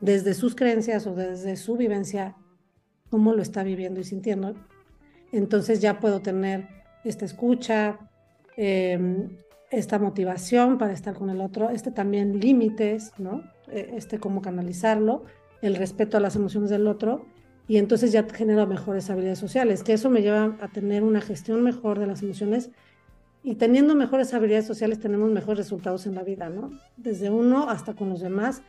desde 0.00 0.34
sus 0.34 0.54
creencias 0.56 1.06
o 1.06 1.14
desde 1.14 1.56
su 1.56 1.76
vivencia 1.76 2.36
cómo 3.10 3.32
lo 3.32 3.42
está 3.42 3.62
viviendo 3.62 4.00
y 4.00 4.04
sintiendo. 4.04 4.54
Entonces 5.34 5.80
ya 5.80 5.98
puedo 5.98 6.20
tener 6.20 6.68
esta 7.02 7.24
escucha, 7.24 7.98
em, 8.56 9.30
esta 9.70 9.98
motivación 9.98 10.78
para 10.78 10.92
estar 10.92 11.14
con 11.14 11.28
el 11.28 11.40
otro, 11.40 11.70
este 11.70 11.90
también 11.90 12.38
límites, 12.38 13.12
¿no? 13.18 13.42
E, 13.68 13.94
este 13.96 14.20
cómo 14.20 14.40
canalizarlo, 14.42 15.24
el 15.60 15.74
respeto 15.74 16.16
a 16.16 16.20
las 16.20 16.36
emociones 16.36 16.70
del 16.70 16.86
otro 16.86 17.26
y 17.66 17.78
entonces 17.78 18.12
ya 18.12 18.24
genero 18.32 18.64
mejores 18.68 19.10
habilidades 19.10 19.40
sociales, 19.40 19.82
que 19.82 19.94
eso 19.94 20.08
me 20.08 20.22
lleva 20.22 20.56
a 20.60 20.68
tener 20.68 21.02
una 21.02 21.20
gestión 21.20 21.64
mejor 21.64 21.98
de 21.98 22.06
las 22.06 22.22
emociones 22.22 22.70
y 23.42 23.56
teniendo 23.56 23.96
mejores 23.96 24.32
habilidades 24.34 24.66
sociales 24.66 25.00
tenemos 25.00 25.32
mejores 25.32 25.58
resultados 25.58 26.06
en 26.06 26.14
la 26.14 26.22
vida, 26.22 26.48
¿no? 26.48 26.70
Desde 26.96 27.30
uno 27.30 27.68
hasta 27.68 27.94
con 27.94 28.08
los 28.08 28.20
demás 28.20 28.62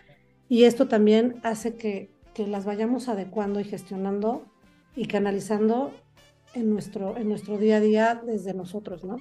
y 0.50 0.64
esto 0.64 0.88
también 0.88 1.36
hace 1.44 1.76
que, 1.76 2.10
que 2.34 2.48
las 2.48 2.66
vayamos 2.66 3.08
adecuando 3.08 3.60
y 3.60 3.66
gestionando 3.66 4.46
y 4.96 5.06
canalizando 5.06 5.92
en 6.56 6.72
nuestro, 6.72 7.18
en 7.18 7.30
nuestro 7.30 7.58
día 7.58 7.78
a 7.78 7.80
día 7.80 8.22
desde 8.26 8.54
nosotros, 8.54 9.04
¿no? 9.04 9.18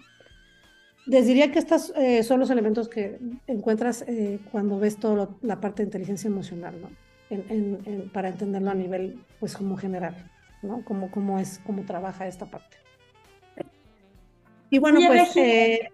Les 1.07 1.27
diría 1.27 1.53
que 1.53 1.59
estos 1.59 1.93
eh, 1.97 2.23
son 2.23 2.41
los 2.41 2.49
elementos 2.49 2.89
que 2.89 3.19
encuentras 3.47 4.03
eh, 4.03 4.41
cuando 4.51 4.79
ves 4.79 4.97
toda 4.97 5.29
la 5.43 5.61
parte 5.61 5.83
de 5.83 5.89
inteligencia 5.89 6.29
emocional, 6.29 6.75
¿no? 6.81 6.89
para 8.13 8.29
entenderlo 8.29 8.71
a 8.71 8.75
nivel, 8.75 9.21
pues, 9.41 9.57
como 9.57 9.77
general, 9.77 10.15
¿no? 10.63 10.85
Como, 10.85 11.11
cómo 11.11 11.41
es, 11.41 11.61
cómo 11.67 11.83
trabaja 11.83 12.29
esta 12.29 12.47
parte. 12.47 12.77
Y 14.71 14.79
bueno, 14.79 15.01
pues, 15.05 15.37
eh, 15.37 15.91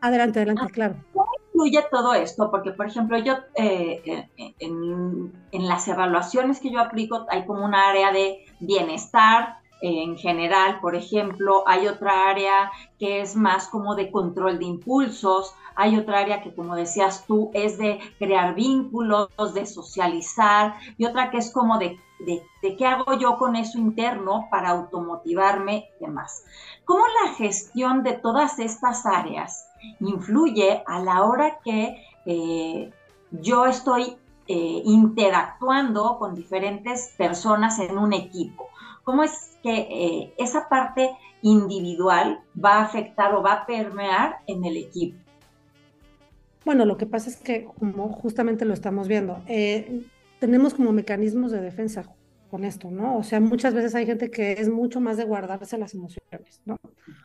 adelante, 0.00 0.38
adelante, 0.38 0.62
ah, 0.64 0.70
claro. 0.72 0.94
¿Cómo 1.12 1.28
incluye 1.52 1.84
todo 1.90 2.14
esto? 2.14 2.50
Porque, 2.50 2.70
por 2.70 2.86
ejemplo, 2.86 3.18
yo, 3.18 3.40
en, 3.56 5.32
en 5.52 5.68
las 5.68 5.86
evaluaciones 5.86 6.60
que 6.60 6.70
yo 6.70 6.80
aplico, 6.80 7.26
hay 7.28 7.44
como 7.44 7.62
un 7.62 7.74
área 7.74 8.10
de 8.10 8.46
bienestar, 8.60 9.59
en 9.80 10.16
general, 10.18 10.80
por 10.80 10.94
ejemplo, 10.94 11.64
hay 11.66 11.86
otra 11.86 12.28
área 12.28 12.70
que 12.98 13.20
es 13.20 13.34
más 13.34 13.68
como 13.68 13.94
de 13.94 14.10
control 14.10 14.58
de 14.58 14.66
impulsos, 14.66 15.54
hay 15.74 15.96
otra 15.96 16.18
área 16.18 16.42
que, 16.42 16.54
como 16.54 16.76
decías 16.76 17.24
tú, 17.26 17.50
es 17.54 17.78
de 17.78 17.98
crear 18.18 18.54
vínculos, 18.54 19.30
de 19.54 19.64
socializar, 19.64 20.74
y 20.98 21.06
otra 21.06 21.30
que 21.30 21.38
es 21.38 21.52
como 21.52 21.78
de, 21.78 21.98
de, 22.18 22.76
qué 22.76 22.86
hago 22.86 23.14
yo 23.14 23.38
con 23.38 23.56
eso 23.56 23.78
interno 23.78 24.48
para 24.50 24.70
automotivarme 24.70 25.88
y 25.98 26.04
demás. 26.04 26.44
¿Cómo 26.84 27.04
la 27.24 27.32
gestión 27.34 28.02
de 28.02 28.12
todas 28.12 28.58
estas 28.58 29.06
áreas 29.06 29.66
influye 30.00 30.82
a 30.86 31.00
la 31.00 31.24
hora 31.24 31.58
que 31.64 32.04
eh, 32.26 32.92
yo 33.30 33.64
estoy 33.64 34.16
eh, 34.48 34.82
interactuando 34.84 36.18
con 36.18 36.34
diferentes 36.34 37.14
personas 37.16 37.78
en 37.78 37.96
un 37.96 38.12
equipo? 38.12 38.69
¿Cómo 39.04 39.22
es 39.22 39.58
que 39.62 39.70
eh, 39.70 40.34
esa 40.38 40.68
parte 40.68 41.10
individual 41.42 42.40
va 42.62 42.78
a 42.78 42.84
afectar 42.84 43.34
o 43.34 43.42
va 43.42 43.52
a 43.52 43.66
permear 43.66 44.36
en 44.46 44.64
el 44.64 44.76
equipo. 44.76 45.18
Bueno, 46.64 46.84
lo 46.84 46.96
que 46.96 47.06
pasa 47.06 47.30
es 47.30 47.36
que, 47.36 47.64
como 47.64 48.08
justamente 48.12 48.64
lo 48.64 48.74
estamos 48.74 49.08
viendo, 49.08 49.42
eh, 49.46 50.02
tenemos 50.38 50.74
como 50.74 50.92
mecanismos 50.92 51.52
de 51.52 51.60
defensa 51.60 52.04
con 52.50 52.64
esto, 52.64 52.90
¿no? 52.90 53.16
O 53.16 53.22
sea, 53.22 53.40
muchas 53.40 53.74
veces 53.74 53.94
hay 53.94 54.06
gente 54.06 54.30
que 54.30 54.52
es 54.52 54.68
mucho 54.68 55.00
más 55.00 55.16
de 55.16 55.24
guardarse 55.24 55.78
las 55.78 55.94
emociones, 55.94 56.60
¿no? 56.64 56.78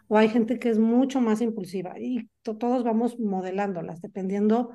O 0.08 0.18
hay 0.18 0.30
gente 0.30 0.60
que 0.60 0.70
es 0.70 0.80
mucho 0.80 1.20
más 1.20 1.42
impulsiva 1.42 2.00
y 2.00 2.30
todos 2.44 2.84
vamos 2.84 3.20
modelándolas 3.20 4.02
dependiendo, 4.02 4.70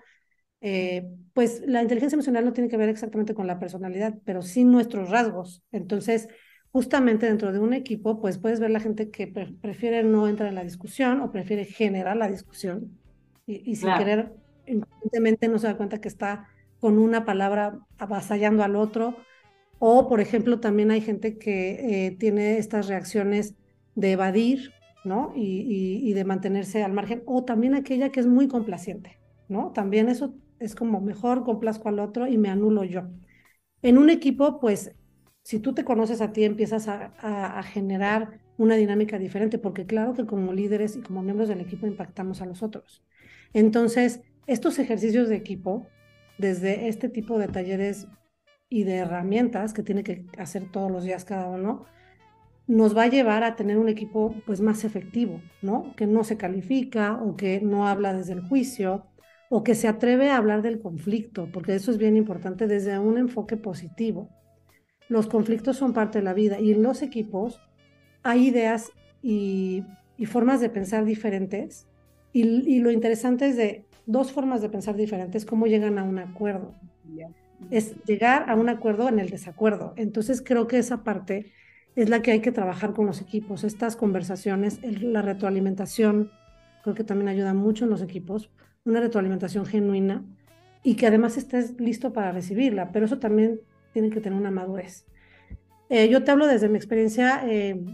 eh, 0.60 1.08
pues 1.32 1.62
la 1.64 1.82
inteligencia 1.82 2.16
emocional 2.16 2.44
no 2.44 2.52
tiene 2.52 2.68
que 2.68 2.76
ver 2.76 2.88
exactamente 2.88 3.32
con 3.32 3.46
la 3.46 3.58
personalidad, 3.58 4.18
pero 4.24 4.42
sí 4.42 4.64
nuestros 4.64 5.08
rasgos. 5.08 5.62
Entonces, 5.70 6.28
justamente 6.72 7.26
dentro 7.26 7.52
de 7.52 7.58
un 7.58 7.74
equipo, 7.74 8.20
pues 8.20 8.38
puedes 8.38 8.60
ver 8.60 8.70
la 8.70 8.80
gente 8.80 9.10
que 9.10 9.26
prefiere 9.26 10.02
no 10.04 10.28
entrar 10.28 10.48
en 10.48 10.54
la 10.54 10.64
discusión 10.64 11.20
o 11.20 11.32
prefiere 11.32 11.64
generar 11.64 12.16
la 12.16 12.28
discusión 12.28 12.98
y, 13.46 13.74
sin 13.76 13.92
querer, 13.94 14.32
inconscientemente 14.66 15.48
no 15.48 15.58
se 15.58 15.66
da 15.66 15.76
cuenta 15.76 16.00
que 16.00 16.08
está 16.08 16.48
con 16.78 16.98
una 16.98 17.24
palabra 17.24 17.80
avasallando 17.98 18.62
al 18.62 18.76
otro. 18.76 19.16
O, 19.78 20.08
por 20.08 20.20
ejemplo, 20.20 20.60
también 20.60 20.90
hay 20.90 21.00
gente 21.00 21.38
que 21.38 22.06
eh, 22.06 22.10
tiene 22.12 22.58
estas 22.58 22.86
reacciones 22.86 23.54
de 23.96 24.12
evadir, 24.12 24.72
¿no? 25.04 25.32
Y, 25.34 26.00
y, 26.04 26.12
de 26.12 26.24
mantenerse 26.24 26.84
al 26.84 26.92
margen. 26.92 27.22
O 27.26 27.44
también 27.44 27.74
aquella 27.74 28.10
que 28.10 28.20
es 28.20 28.26
muy 28.26 28.46
complaciente, 28.46 29.18
¿no? 29.48 29.72
También 29.72 30.08
eso 30.08 30.34
es 30.60 30.74
como 30.74 31.00
mejor 31.00 31.42
complazco 31.42 31.88
al 31.88 31.98
otro 31.98 32.28
y 32.28 32.38
me 32.38 32.50
anulo 32.50 32.84
yo. 32.84 33.08
En 33.82 33.98
un 33.98 34.10
equipo, 34.10 34.60
pues 34.60 34.92
si 35.42 35.58
tú 35.58 35.74
te 35.74 35.84
conoces 35.84 36.20
a 36.20 36.32
ti, 36.32 36.44
empiezas 36.44 36.88
a, 36.88 37.62
generar 37.64 38.40
una 38.58 38.76
dinámica 38.76 39.18
diferente, 39.18 39.58
porque 39.58 39.86
claro 39.86 40.14
que 40.14 40.26
como 40.26 40.52
líderes 40.52 40.96
y 40.96 41.00
como 41.00 41.22
miembros 41.22 41.48
del 41.48 41.60
equipo 41.60 41.86
impactamos 41.86 42.42
a 42.42 42.46
los 42.46 42.62
otros. 42.62 43.02
Entonces, 43.54 44.20
estos 44.46 44.78
ejercicios 44.78 45.28
de 45.28 45.36
equipo, 45.36 45.86
desde 46.38 46.88
este 46.88 47.08
tipo 47.08 47.38
de 47.38 47.48
talleres 47.48 48.06
y 48.68 48.84
de 48.84 48.96
herramientas 48.96 49.72
que 49.72 49.82
tiene 49.82 50.04
que 50.04 50.26
hacer 50.38 50.70
todos 50.70 50.90
los 50.90 51.04
días 51.04 51.24
cada 51.24 51.48
uno, 51.48 51.86
nos 52.66 52.96
va 52.96 53.04
a 53.04 53.08
llevar 53.08 53.42
a 53.42 53.56
tener 53.56 53.78
un 53.78 53.88
equipo 53.88 54.34
pues 54.46 54.60
más 54.60 54.84
efectivo, 54.84 55.40
¿no? 55.62 55.94
Que 55.96 56.06
no 56.06 56.22
se 56.22 56.36
califica 56.36 57.20
o 57.20 57.36
que 57.36 57.60
no 57.60 57.88
habla 57.88 58.12
desde 58.12 58.34
el 58.34 58.42
juicio 58.42 59.06
o 59.48 59.64
que 59.64 59.74
se 59.74 59.88
atreve 59.88 60.30
a 60.30 60.36
hablar 60.36 60.62
del 60.62 60.80
conflicto, 60.80 61.48
porque 61.52 61.74
eso 61.74 61.90
es 61.90 61.98
bien 61.98 62.16
importante 62.16 62.68
desde 62.68 62.98
un 63.00 63.18
enfoque 63.18 63.56
positivo 63.56 64.30
los 65.10 65.26
conflictos 65.26 65.76
son 65.76 65.92
parte 65.92 66.18
de 66.18 66.24
la 66.24 66.32
vida 66.32 66.60
y 66.60 66.70
en 66.70 66.82
los 66.82 67.02
equipos 67.02 67.60
hay 68.22 68.46
ideas 68.46 68.92
y, 69.22 69.84
formas 70.26 70.60
de 70.60 70.70
pensar 70.70 71.04
diferentes 71.04 71.88
y, 72.32 72.78
lo 72.78 72.90
interesante 72.90 73.48
es 73.48 73.56
de 73.56 73.84
dos 74.06 74.30
formas 74.32 74.62
de 74.62 74.68
pensar 74.68 74.94
diferentes, 74.94 75.44
cómo 75.44 75.66
llegan 75.66 75.98
a 75.98 76.04
un 76.04 76.18
acuerdo. 76.18 76.74
Es 77.70 77.96
llegar 78.04 78.48
a 78.48 78.54
un 78.54 78.68
acuerdo 78.68 79.08
en 79.08 79.18
el 79.18 79.30
desacuerdo. 79.30 79.94
Entonces 79.96 80.42
creo 80.42 80.66
que 80.68 80.78
esa 80.78 81.02
parte 81.02 81.52
es 81.96 82.08
la 82.08 82.22
que 82.22 82.30
hay 82.30 82.40
que 82.40 82.52
trabajar 82.52 82.92
con 82.92 83.06
los 83.06 83.20
equipos, 83.20 83.64
estas 83.64 83.96
conversaciones, 83.96 84.80
la 85.02 85.22
retroalimentación, 85.22 86.30
creo 86.84 86.94
que 86.94 87.04
también 87.04 87.28
ayuda 87.28 87.52
mucho 87.52 87.84
en 87.84 87.90
los 87.90 88.00
equipos, 88.00 88.50
una 88.84 89.00
retroalimentación 89.00 89.66
genuina 89.66 90.24
y 90.84 90.94
que 90.94 91.08
además 91.08 91.36
estés 91.36 91.80
listo 91.80 92.12
para 92.12 92.30
recibirla, 92.30 92.92
pero 92.92 93.06
eso 93.06 93.18
también 93.18 93.60
tienen 93.92 94.10
que 94.10 94.20
tener 94.20 94.38
una 94.38 94.50
madurez. 94.50 95.06
Eh, 95.88 96.08
yo 96.08 96.22
te 96.22 96.30
hablo 96.30 96.46
desde 96.46 96.68
mi 96.68 96.76
experiencia, 96.76 97.42
eh, 97.46 97.84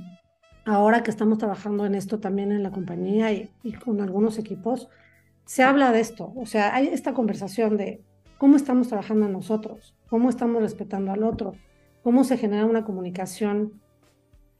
ahora 0.66 1.02
que 1.02 1.10
estamos 1.10 1.38
trabajando 1.38 1.86
en 1.86 1.94
esto 1.94 2.20
también 2.20 2.52
en 2.52 2.62
la 2.62 2.70
compañía 2.70 3.32
y, 3.32 3.48
con 3.84 4.00
algunos 4.00 4.38
equipos, 4.38 4.88
se 5.46 5.62
habla 5.62 5.92
de 5.92 6.00
esto, 6.00 6.32
o 6.36 6.44
sea, 6.44 6.74
hay 6.74 6.88
esta 6.88 7.14
conversación 7.14 7.76
de 7.76 8.02
cómo 8.36 8.56
estamos 8.56 8.88
trabajando 8.88 9.28
nosotros, 9.28 9.94
cómo 10.08 10.28
estamos 10.28 10.60
respetando 10.60 11.12
al 11.12 11.22
otro, 11.22 11.54
cómo 12.02 12.24
se 12.24 12.36
genera 12.36 12.66
una 12.66 12.84
comunicación 12.84 13.80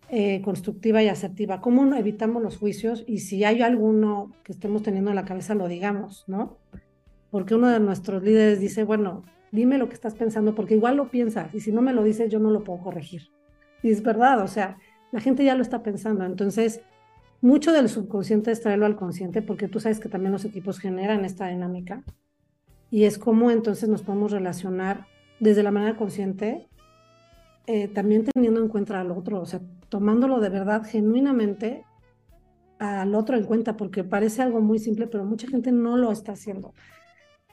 eh, 0.08 0.40
constructiva 0.42 1.02
y 1.02 1.08
asertiva, 1.08 1.60
cómo 1.60 1.92
evitamos 1.94 2.42
los 2.42 2.56
juicios 2.56 3.04
y 3.06 3.18
si 3.18 3.44
hay 3.44 3.60
alguno 3.62 4.32
que 4.44 4.52
estemos 4.52 4.82
teniendo 4.82 5.10
en 5.10 5.16
la 5.16 5.24
cabeza, 5.24 5.54
lo 5.56 5.66
digamos, 5.66 6.24
¿no? 6.28 6.56
Porque 7.30 7.56
uno 7.56 7.68
de 7.68 7.80
nuestros 7.80 8.22
líderes 8.22 8.60
dice, 8.60 8.84
bueno, 8.84 9.24
dime 9.56 9.78
lo 9.78 9.88
que 9.88 9.94
estás 9.94 10.14
pensando, 10.14 10.54
porque 10.54 10.74
igual 10.74 10.96
lo 10.96 11.10
piensas, 11.10 11.52
y 11.52 11.60
si 11.60 11.72
no 11.72 11.82
me 11.82 11.92
lo 11.92 12.04
dices, 12.04 12.30
yo 12.30 12.38
no 12.38 12.50
lo 12.50 12.62
puedo 12.62 12.80
corregir. 12.80 13.22
Y 13.82 13.90
es 13.90 14.02
verdad, 14.02 14.40
o 14.42 14.46
sea, 14.46 14.78
la 15.10 15.20
gente 15.20 15.44
ya 15.44 15.56
lo 15.56 15.62
está 15.62 15.82
pensando. 15.82 16.24
Entonces, 16.24 16.80
mucho 17.40 17.72
del 17.72 17.88
subconsciente 17.88 18.52
es 18.52 18.60
traerlo 18.60 18.86
al 18.86 18.96
consciente, 18.96 19.42
porque 19.42 19.66
tú 19.66 19.80
sabes 19.80 19.98
que 19.98 20.08
también 20.08 20.32
los 20.32 20.44
equipos 20.44 20.78
generan 20.78 21.24
esta 21.24 21.48
dinámica. 21.48 22.04
Y 22.90 23.04
es 23.04 23.18
como 23.18 23.50
entonces 23.50 23.88
nos 23.88 24.02
podemos 24.02 24.30
relacionar 24.30 25.06
desde 25.40 25.62
la 25.62 25.72
manera 25.72 25.96
consciente, 25.96 26.68
eh, 27.66 27.88
también 27.88 28.24
teniendo 28.24 28.60
en 28.60 28.68
cuenta 28.68 29.00
al 29.00 29.10
otro, 29.10 29.40
o 29.40 29.46
sea, 29.46 29.60
tomándolo 29.88 30.38
de 30.38 30.50
verdad, 30.50 30.82
genuinamente 30.84 31.84
al 32.78 33.14
otro 33.14 33.36
en 33.36 33.44
cuenta, 33.44 33.76
porque 33.76 34.04
parece 34.04 34.42
algo 34.42 34.60
muy 34.60 34.78
simple, 34.78 35.06
pero 35.06 35.24
mucha 35.24 35.48
gente 35.48 35.72
no 35.72 35.96
lo 35.96 36.12
está 36.12 36.32
haciendo 36.32 36.74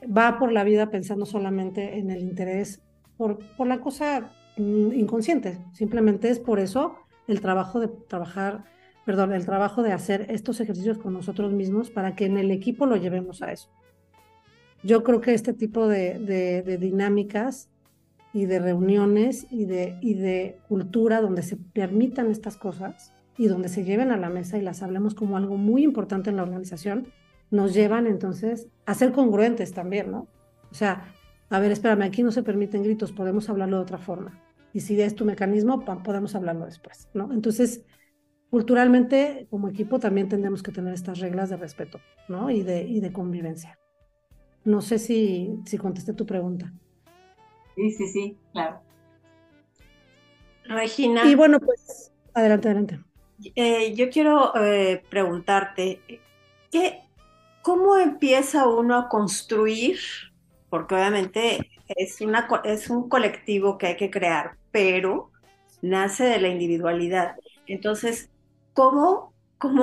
va 0.05 0.38
por 0.39 0.51
la 0.51 0.63
vida 0.63 0.89
pensando 0.89 1.25
solamente 1.25 1.98
en 1.98 2.12
el 2.12 2.22
interés 2.22 2.81
por, 3.17 3.39
por 3.55 3.67
la 3.67 3.79
cosa 3.79 4.31
mm, 4.57 4.93
inconsciente. 4.93 5.60
Simplemente 5.74 6.29
es 6.29 6.39
por 6.39 6.60
eso 6.60 6.95
el 7.27 7.41
trabajo 7.41 7.79
de 7.79 7.88
trabajar, 7.88 8.63
perdón, 9.05 9.33
el 9.33 9.45
trabajo 9.45 9.83
de 9.83 9.93
hacer 9.93 10.25
estos 10.29 10.60
ejercicios 10.60 10.98
con 10.98 11.13
nosotros 11.13 11.51
mismos 11.53 11.89
para 11.89 12.15
que 12.15 12.25
en 12.25 12.38
el 12.38 12.51
equipo 12.51 12.86
lo 12.86 12.95
llevemos 12.98 13.41
a 13.41 13.51
eso. 13.51 13.69
Yo 14.83 15.03
creo 15.03 15.22
que 15.22 15.33
este 15.33 15.53
tipo 15.53 15.88
de, 15.88 16.19
de, 16.19 16.77
dinámicas 16.77 17.69
y 18.33 18.45
de 18.45 18.60
reuniones 18.60 19.48
y 19.50 19.65
de, 19.65 19.98
y 20.01 20.15
de 20.15 20.57
cultura 20.67 21.22
donde 21.22 21.41
se 21.41 21.55
permitan 21.55 22.29
estas 22.29 22.57
cosas 22.57 23.13
y 23.38 23.48
donde 23.48 23.69
se 23.69 23.86
lleven 23.86 24.12
a 24.12 24.17
la 24.17 24.29
mesa 24.29 24.57
y 24.57 24.62
las 24.62 24.83
hablemos 24.83 25.15
como 25.15 25.38
algo 25.38 25.55
muy 25.55 25.83
importante 25.83 26.29
en 26.29 26.36
la 26.36 26.43
organización, 26.43 27.07
nos 27.53 27.75
llevan 27.75 28.07
entonces 28.07 28.67
a 28.88 28.95
ser 28.95 29.12
congruentes 29.12 29.74
también, 29.74 30.10
¿no? 30.10 30.27
O 30.72 30.74
sea, 30.74 31.13
a 31.51 31.60
ver, 31.60 31.72
espérame, 31.72 32.01
aquí 32.01 32.24
no 32.24 32.31
se 32.31 32.41
permiten 32.41 32.81
gritos, 32.81 33.12
podemos 33.12 33.48
hablarlo 33.48 33.77
de 33.77 33.83
otra 33.83 34.00
forma. 34.00 34.41
Y 34.74 34.79
si 34.79 35.00
es 35.00 35.13
tu 35.13 35.24
mecanismo, 35.24 35.86
podemos 35.86 36.33
hablarlo 36.33 36.65
después, 36.65 37.10
¿no? 37.13 37.31
Entonces, 37.31 37.86
culturalmente, 38.50 39.45
como 39.51 39.67
equipo, 39.67 40.00
también 40.00 40.29
tendremos 40.29 40.63
que 40.63 40.72
tener 40.72 40.95
estas 40.95 41.19
reglas 41.19 41.51
de 41.51 41.57
respeto, 41.57 42.00
¿no? 42.27 42.50
Y 42.50 42.63
de, 42.63 42.81
y 42.86 43.01
de 43.01 43.13
convivencia. 43.13 43.77
No 44.65 44.81
sé 44.81 44.98
si, 44.98 45.60
si 45.63 45.77
contesté 45.77 46.13
tu 46.13 46.25
pregunta. 46.25 46.74
Sí, 47.75 47.91
sí, 47.91 48.07
sí, 48.07 48.38
claro. 48.51 48.81
Regina. 50.63 51.24
Y 51.25 51.36
bueno, 51.36 51.60
pues, 51.60 52.12
adelante, 52.33 52.67
adelante. 52.69 53.00
Eh, 53.53 53.93
yo 53.93 54.10
quiero 54.10 54.55
eh, 54.55 55.03
preguntarte, 55.07 56.01
¿qué, 56.72 57.02
¿cómo 57.63 57.98
empieza 57.98 58.67
uno 58.67 58.96
a 58.96 59.10
construir? 59.10 59.98
Porque 60.70 60.93
obviamente 60.93 61.72
es, 61.88 62.22
un 62.89 63.10
colectivo 63.10 63.79
que 63.79 63.88
hay 63.88 63.98
que 63.98 64.12
crear, 64.12 64.58
pero 64.72 65.32
nace 65.82 66.25
de 66.25 66.39
la 66.39 66.50
individualidad. 66.50 67.36
Entonces, 67.65 68.29
¿cómo, 68.74 69.34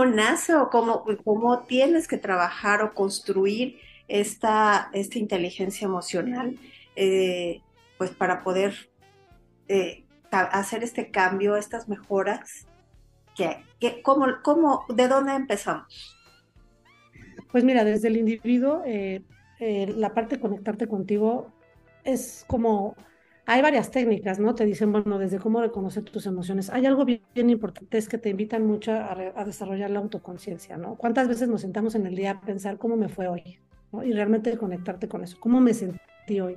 nace 0.06 0.54
o 0.54 0.68
cómo, 0.70 1.64
tienes 1.66 2.06
que 2.06 2.18
trabajar 2.18 2.82
o 2.82 2.94
construir 2.94 3.80
esta, 4.06 4.90
inteligencia 4.92 5.86
emocional? 5.86 6.58
Eh, 6.96 7.62
pues 7.96 8.10
para 8.10 8.42
poder 8.44 8.90
eh, 9.68 10.04
hacer 10.30 10.82
este 10.82 11.10
cambio, 11.10 11.56
estas 11.56 11.88
mejoras, 11.88 12.66
¿qué, 13.34 14.02
cómo, 14.02 14.26
cómo, 14.42 14.84
¿de 14.88 15.08
dónde 15.08 15.34
empezamos? 15.34 16.19
Pues 17.52 17.64
mira, 17.64 17.84
desde 17.84 18.08
el 18.08 18.16
individuo, 18.16 18.82
eh, 18.86 19.22
eh, 19.58 19.92
la 19.96 20.14
parte 20.14 20.36
de 20.36 20.40
conectarte 20.40 20.86
contigo 20.86 21.52
es 22.04 22.44
como, 22.46 22.96
hay 23.46 23.60
varias 23.62 23.90
técnicas, 23.90 24.38
¿no? 24.38 24.54
Te 24.54 24.64
dicen, 24.64 24.92
bueno, 24.92 25.18
desde 25.18 25.38
cómo 25.38 25.60
reconocer 25.60 26.04
tus 26.04 26.26
emociones. 26.26 26.70
Hay 26.70 26.86
algo 26.86 27.04
bien, 27.04 27.50
importante, 27.50 27.98
es 27.98 28.08
que 28.08 28.18
te 28.18 28.30
invitan 28.30 28.66
mucho 28.66 28.92
a, 28.92 29.44
desarrollar 29.44 29.90
la 29.90 29.98
autoconciencia, 29.98 30.76
¿no? 30.76 30.94
¿Cuántas 30.94 31.28
veces 31.28 31.48
nos 31.48 31.60
sentamos 31.62 31.94
en 31.94 32.06
el 32.06 32.14
día 32.14 32.32
a 32.32 32.40
pensar 32.40 32.78
cómo 32.78 32.96
me 32.96 33.08
fue 33.08 33.28
hoy? 33.28 33.58
Y 34.04 34.12
realmente 34.12 34.56
conectarte 34.56 35.08
con 35.08 35.24
eso, 35.24 35.36
cómo 35.40 35.60
me 35.60 35.74
sentí 35.74 36.40
hoy. 36.40 36.56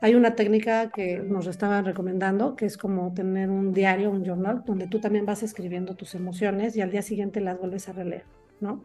Hay 0.00 0.14
una 0.14 0.34
técnica 0.34 0.90
que 0.90 1.18
nos 1.18 1.46
estaban 1.46 1.84
recomendando, 1.84 2.56
que 2.56 2.66
es 2.66 2.76
como 2.76 3.14
tener 3.14 3.48
un 3.48 3.72
diario, 3.72 4.10
un 4.10 4.24
journal, 4.24 4.62
donde 4.66 4.88
tú 4.88 5.00
también 5.00 5.24
vas 5.24 5.42
escribiendo 5.42 5.94
tus 5.94 6.14
emociones 6.14 6.76
y 6.76 6.82
al 6.82 6.90
día 6.90 7.02
siguiente 7.02 7.40
las 7.40 7.58
vuelves 7.58 7.88
a 7.88 7.92
releer, 7.92 8.24
¿no? 8.60 8.84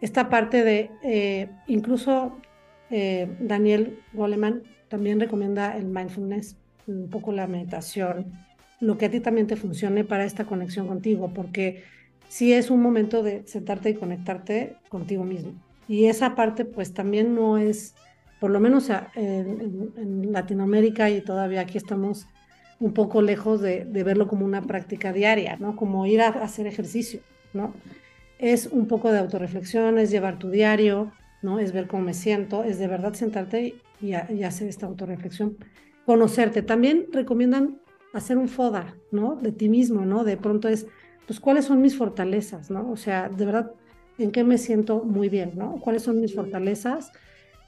Esta 0.00 0.28
parte 0.28 0.64
de, 0.64 0.90
eh, 1.02 1.48
incluso 1.66 2.36
eh, 2.90 3.28
Daniel 3.40 3.98
Goleman 4.12 4.62
también 4.88 5.20
recomienda 5.20 5.76
el 5.76 5.86
mindfulness, 5.86 6.56
un 6.86 7.08
poco 7.08 7.32
la 7.32 7.46
meditación, 7.46 8.32
lo 8.80 8.98
que 8.98 9.06
a 9.06 9.10
ti 9.10 9.20
también 9.20 9.46
te 9.46 9.56
funcione 9.56 10.04
para 10.04 10.24
esta 10.24 10.44
conexión 10.44 10.86
contigo, 10.86 11.32
porque 11.32 11.84
sí 12.28 12.52
es 12.52 12.70
un 12.70 12.82
momento 12.82 13.22
de 13.22 13.46
sentarte 13.46 13.90
y 13.90 13.94
conectarte 13.94 14.76
contigo 14.88 15.24
mismo. 15.24 15.52
Y 15.88 16.06
esa 16.06 16.34
parte 16.34 16.64
pues 16.64 16.92
también 16.92 17.34
no 17.34 17.58
es 17.58 17.94
por 18.40 18.50
lo 18.50 18.60
menos 18.60 18.90
en, 19.14 20.32
Latinoamérica 20.32 21.08
y 21.08 21.22
todavía 21.22 21.62
aquí 21.62 21.78
estamos 21.78 22.26
un 22.78 22.92
poco 22.92 23.22
lejos 23.22 23.60
de, 23.62 23.84
verlo 24.04 24.28
como 24.28 24.44
una 24.44 24.60
práctica 24.60 25.12
diaria, 25.12 25.56
¿no? 25.56 25.76
Como 25.76 26.06
ir 26.06 26.20
a, 26.20 26.28
hacer 26.28 26.66
ejercicio, 26.66 27.20
¿no? 27.54 27.72
Es 28.38 28.66
un 28.66 28.86
poco 28.86 29.12
de 29.12 29.18
autorreflexión, 29.18 29.98
es 29.98 30.10
llevar 30.10 30.38
tu 30.38 30.50
diario, 30.50 31.12
¿no? 31.42 31.60
Es 31.60 31.72
ver 31.72 31.86
cómo 31.86 32.04
me 32.04 32.14
siento, 32.14 32.64
es 32.64 32.78
de 32.78 32.88
verdad 32.88 33.14
sentarte 33.14 33.76
y, 34.00 34.12
hacer 34.14 34.68
esta 34.68 34.86
autorreflexión. 34.86 35.56
Conocerte. 36.04 36.62
También 36.62 37.06
recomiendan 37.12 37.80
hacer 38.12 38.36
un 38.36 38.48
FODA, 38.48 38.96
¿no? 39.10 39.36
De 39.36 39.52
ti 39.52 39.68
mismo, 39.68 40.04
¿no? 40.04 40.24
De 40.24 40.36
pronto 40.36 40.68
es, 40.68 40.86
pues, 41.26 41.40
¿cuáles 41.40 41.64
son 41.64 41.80
mis 41.80 41.96
fortalezas, 41.96 42.70
¿no? 42.70 42.90
O 42.90 42.96
sea, 42.96 43.28
de 43.28 43.44
verdad, 43.44 43.72
¿en 44.18 44.30
qué 44.30 44.44
me 44.44 44.58
siento 44.58 45.02
muy 45.04 45.28
bien, 45.28 45.52
¿no? 45.54 45.80
¿Cuáles 45.80 46.02
son 46.02 46.20
mis 46.20 46.34
fortalezas? 46.34 47.12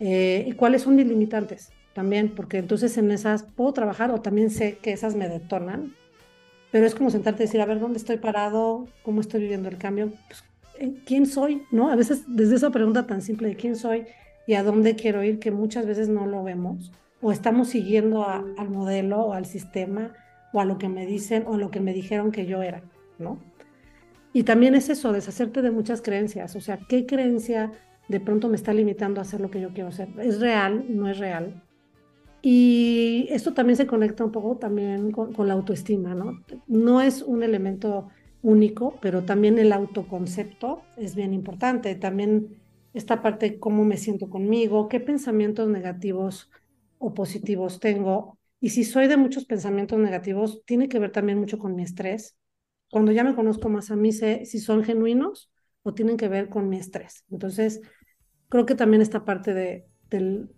Eh, 0.01 0.45
y 0.47 0.53
cuáles 0.53 0.83
son 0.83 0.95
mis 0.95 1.07
limitantes 1.07 1.71
también, 1.95 2.29
porque 2.35 2.59
entonces 2.59 2.99
en 2.99 3.11
esas 3.11 3.43
puedo 3.43 3.73
trabajar 3.73 4.11
o 4.11 4.21
también 4.21 4.51
sé 4.51 4.77
que 4.83 4.93
esas 4.93 5.17
me 5.17 5.31
detonan, 5.31 5.95
pero 6.71 6.85
es 6.85 6.95
como 6.95 7.11
sentarte 7.11 7.43
y 7.43 7.47
decir, 7.47 7.63
a 7.63 7.65
ver, 7.65 7.81
¿dónde 7.81 7.97
estoy 7.97 8.19
parado? 8.19 8.87
¿Cómo 9.03 9.23
estoy 9.23 9.41
viviendo 9.41 9.71
el 9.71 9.79
cambio? 9.79 10.13
Pues, 10.29 10.45
¿Quién 11.05 11.27
soy? 11.27 11.63
¿No? 11.71 11.91
A 11.91 11.97
veces 11.97 12.25
desde 12.27 12.57
esa 12.57 12.71
pregunta 12.71 13.07
tan 13.07 13.23
simple 13.23 13.49
de 13.49 13.57
quién 13.57 13.77
soy 13.77 14.05
y 14.47 14.55
a 14.55 14.63
dónde 14.63 14.95
quiero 14.95 15.23
ir, 15.23 15.39
que 15.39 15.51
muchas 15.51 15.87
veces 15.87 16.09
no 16.09 16.27
lo 16.27 16.43
vemos, 16.45 16.93
o 17.21 17.33
estamos 17.33 17.69
siguiendo 17.69 18.27
al 18.29 18.71
modelo 18.71 19.21
o 19.21 19.33
al 19.33 19.47
sistema 19.47 20.13
o 20.53 20.61
a 20.61 20.65
lo 20.65 20.79
que 20.79 20.89
me 20.89 21.07
dicen 21.07 21.45
o 21.47 21.55
a 21.55 21.59
lo 21.59 21.71
que 21.71 21.81
me 21.81 21.93
dijeron 21.93 22.31
que 22.31 22.47
yo 22.47 22.63
era, 22.63 22.83
¿no? 23.19 23.39
Y 24.33 24.45
también 24.45 24.75
es 24.75 24.89
eso, 24.89 25.13
deshacerte 25.13 25.63
de 25.63 25.71
muchas 25.71 26.03
creencias, 26.03 26.55
o 26.55 26.61
sea, 26.61 26.79
¿qué 26.89 27.07
creencia 27.07 27.73
de 28.09 28.21
pronto 28.21 28.49
me 28.49 28.57
está 28.57 28.73
limitando 28.73 29.21
a 29.21 29.23
hacer 29.23 29.41
lo 29.41 29.51
que 29.51 29.61
yo 29.61 29.71
quiero 29.71 29.89
hacer. 29.89 30.09
¿Es 30.19 30.41
real? 30.41 30.85
¿No 30.89 31.09
es 31.09 31.19
real? 31.19 31.63
Y 32.43 33.27
esto 33.31 33.55
también 33.55 33.77
se 33.77 33.87
conecta 33.87 34.25
un 34.25 34.31
poco 34.31 34.57
también 34.57 35.11
con, 35.11 35.49
la 35.49 35.55
autoestima, 35.55 36.15
¿no? 36.15 36.41
No 36.69 37.01
es 37.01 37.23
un 37.23 37.43
elemento 37.43 38.09
único, 38.47 38.95
pero 39.01 39.25
también 39.25 39.59
el 39.59 39.73
autoconcepto 39.73 40.83
es 40.97 41.17
bien 41.17 41.35
importante. 41.35 41.97
También 41.97 42.57
esta 42.95 43.21
parte, 43.21 43.59
cómo 43.59 43.85
me 43.85 43.97
siento 43.97 44.31
conmigo, 44.31 44.89
qué 44.89 45.01
pensamientos 45.01 45.69
negativos 45.69 46.49
o 46.99 47.13
positivos 47.13 47.81
tengo. 47.81 48.39
Y 48.61 48.71
si 48.71 48.85
soy 48.85 49.09
de 49.09 49.17
muchos 49.17 49.47
pensamientos 49.47 49.99
negativos, 49.99 50.63
tiene 50.65 50.89
que 50.89 51.01
ver 51.01 51.11
también 51.11 51.39
mucho 51.39 51.59
con 51.59 51.75
mi 51.75 51.83
estrés. 51.83 52.37
Cuando 52.89 53.11
ya 53.11 53.25
me 53.25 53.35
conozco 53.35 53.69
más 53.69 53.91
a 53.91 53.97
mí, 53.97 54.13
sé 54.13 54.45
si 54.47 54.61
son 54.61 54.85
genuinos 54.85 55.51
o 55.83 55.93
tienen 55.93 56.17
que 56.17 56.29
ver 56.29 56.49
con 56.49 56.69
mi 56.69 56.77
estrés. 56.77 57.25
Entonces, 57.31 57.81
creo 58.49 58.65
que 58.65 58.77
también 58.77 59.03
esta 59.03 59.25
parte 59.25 59.55
de, 59.55 59.87
del, 60.09 60.49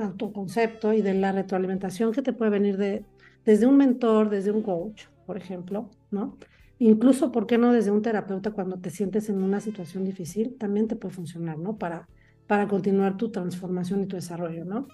autoconcepto 0.00 0.94
y 0.94 1.02
de 1.02 1.12
la 1.12 1.32
retroalimentación 1.32 2.12
que 2.12 2.22
te 2.22 2.32
puede 2.32 2.50
venir 2.50 2.78
de, 2.78 3.04
desde 3.44 3.66
un 3.66 3.76
mentor, 3.76 4.30
desde 4.30 4.50
un 4.50 4.62
coach, 4.62 5.04
por 5.26 5.36
ejemplo, 5.36 5.90
¿no? 6.10 6.38
Incluso, 6.78 7.30
¿por 7.32 7.46
qué 7.46 7.58
no 7.58 7.72
desde 7.72 7.90
un 7.90 8.02
terapeuta 8.02 8.50
cuando 8.50 8.78
te 8.78 8.90
sientes 8.90 9.28
en 9.28 9.42
una 9.42 9.60
situación 9.60 10.04
difícil? 10.04 10.56
También 10.58 10.88
te 10.88 10.96
puede 10.96 11.14
funcionar, 11.14 11.58
¿no? 11.58 11.76
Para, 11.78 12.08
para 12.46 12.66
continuar 12.68 13.16
tu 13.16 13.30
transformación 13.30 14.02
y 14.02 14.06
tu 14.06 14.16
desarrollo, 14.16 14.64
¿no? 14.64 14.88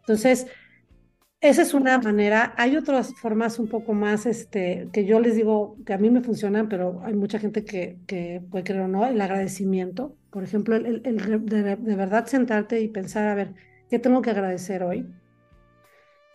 Entonces, 0.00 0.46
esa 1.40 1.62
es 1.62 1.72
una 1.72 1.98
manera. 1.98 2.54
Hay 2.56 2.76
otras 2.76 3.14
formas 3.14 3.58
un 3.60 3.68
poco 3.68 3.92
más, 3.94 4.26
este, 4.26 4.88
que 4.92 5.04
yo 5.04 5.20
les 5.20 5.36
digo 5.36 5.76
que 5.86 5.92
a 5.92 5.98
mí 5.98 6.10
me 6.10 6.20
funcionan, 6.20 6.68
pero 6.68 7.00
hay 7.04 7.14
mucha 7.14 7.38
gente 7.38 7.64
que, 7.64 7.98
que 8.06 8.42
puede 8.50 8.64
creer 8.64 8.82
o 8.82 8.88
no, 8.88 9.06
el 9.06 9.20
agradecimiento. 9.20 10.16
Por 10.30 10.42
ejemplo, 10.42 10.74
el, 10.76 11.02
el, 11.04 11.46
de, 11.46 11.76
verdad 11.76 12.26
sentarte 12.26 12.80
y 12.80 12.88
pensar, 12.88 13.28
a 13.28 13.34
ver, 13.34 13.54
¿qué 13.88 13.98
tengo 14.00 14.20
que 14.20 14.30
agradecer 14.30 14.82
hoy? 14.82 15.06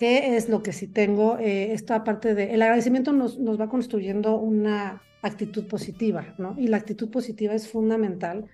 ¿Qué 0.03 0.35
es 0.35 0.49
lo 0.49 0.61
que 0.61 0.73
sí 0.73 0.87
tengo? 0.87 1.37
Eh, 1.37 1.71
esta 1.71 2.03
parte 2.03 2.35
de, 2.35 2.53
el 2.53 2.61
agradecimiento 2.61 3.13
nos, 3.13 3.39
nos 3.39 3.57
va 3.57 3.69
construyendo 3.69 4.35
una 4.35 5.01
actitud 5.21 5.65
positiva, 5.65 6.35
¿no? 6.37 6.55
Y 6.57 6.67
la 6.67 6.75
actitud 6.75 7.09
positiva 7.09 7.53
es 7.53 7.69
fundamental 7.69 8.47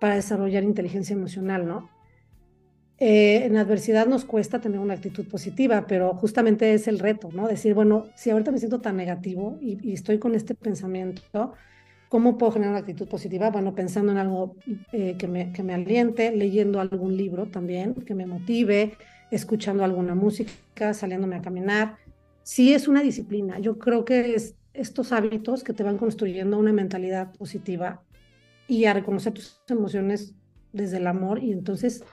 para 0.00 0.16
desarrollar 0.16 0.64
inteligencia 0.64 1.14
emocional, 1.14 1.64
¿no? 1.64 1.88
Eh, 2.98 3.44
en 3.44 3.56
adversidad 3.56 4.08
nos 4.08 4.24
cuesta 4.24 4.60
tener 4.60 4.80
una 4.80 4.94
actitud 4.94 5.28
positiva, 5.28 5.86
pero 5.86 6.12
justamente 6.16 6.74
es 6.74 6.88
el 6.88 6.98
reto, 6.98 7.30
¿no? 7.32 7.46
Decir, 7.46 7.72
bueno, 7.72 8.06
si 8.16 8.30
ahorita 8.30 8.50
me 8.50 8.58
siento 8.58 8.80
tan 8.80 8.96
negativo 8.96 9.58
y, 9.60 9.92
estoy 9.92 10.18
con 10.18 10.34
este 10.34 10.56
pensamiento, 10.56 11.52
¿cómo 12.08 12.36
puedo 12.36 12.50
generar 12.50 12.72
una 12.72 12.80
actitud 12.80 13.06
positiva? 13.06 13.50
Bueno, 13.50 13.76
pensando 13.76 14.10
en 14.10 14.18
algo 14.18 14.56
eh, 14.90 15.14
que, 15.16 15.28
me, 15.28 15.52
que 15.52 15.62
me 15.62 15.72
aliente, 15.72 16.34
leyendo 16.34 16.80
algún 16.80 17.16
libro 17.16 17.46
también, 17.46 17.94
que 17.94 18.16
me 18.16 18.26
motive, 18.26 18.96
escuchando 19.30 19.84
alguna 19.84 20.14
música, 20.14 20.94
saliéndome 20.94 21.36
a 21.36 21.42
caminar. 21.42 21.96
Sí 22.42 22.72
es 22.72 22.88
una 22.88 23.02
disciplina. 23.02 23.58
Yo 23.58 23.78
creo 23.78 24.04
que 24.04 24.34
es 24.34 24.56
estos 24.72 25.12
hábitos 25.12 25.64
que 25.64 25.72
te 25.72 25.82
van 25.82 25.98
construyendo 25.98 26.58
una 26.58 26.72
mentalidad 26.72 27.32
positiva 27.32 28.02
y 28.66 28.84
a 28.84 28.94
reconocer 28.94 29.32
tus 29.32 29.60
emociones 29.68 30.34
desde 30.72 30.98
el 30.98 31.06
amor 31.06 31.42
y 31.42 31.52
entonces 31.52 32.04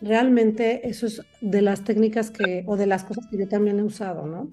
realmente 0.00 0.88
eso 0.88 1.06
es 1.06 1.22
de 1.40 1.62
las 1.62 1.84
técnicas 1.84 2.30
que, 2.30 2.64
o 2.66 2.76
de 2.76 2.86
las 2.86 3.04
cosas 3.04 3.26
que 3.28 3.36
yo 3.36 3.46
también 3.48 3.78
he 3.78 3.82
usado, 3.82 4.26
¿no? 4.26 4.50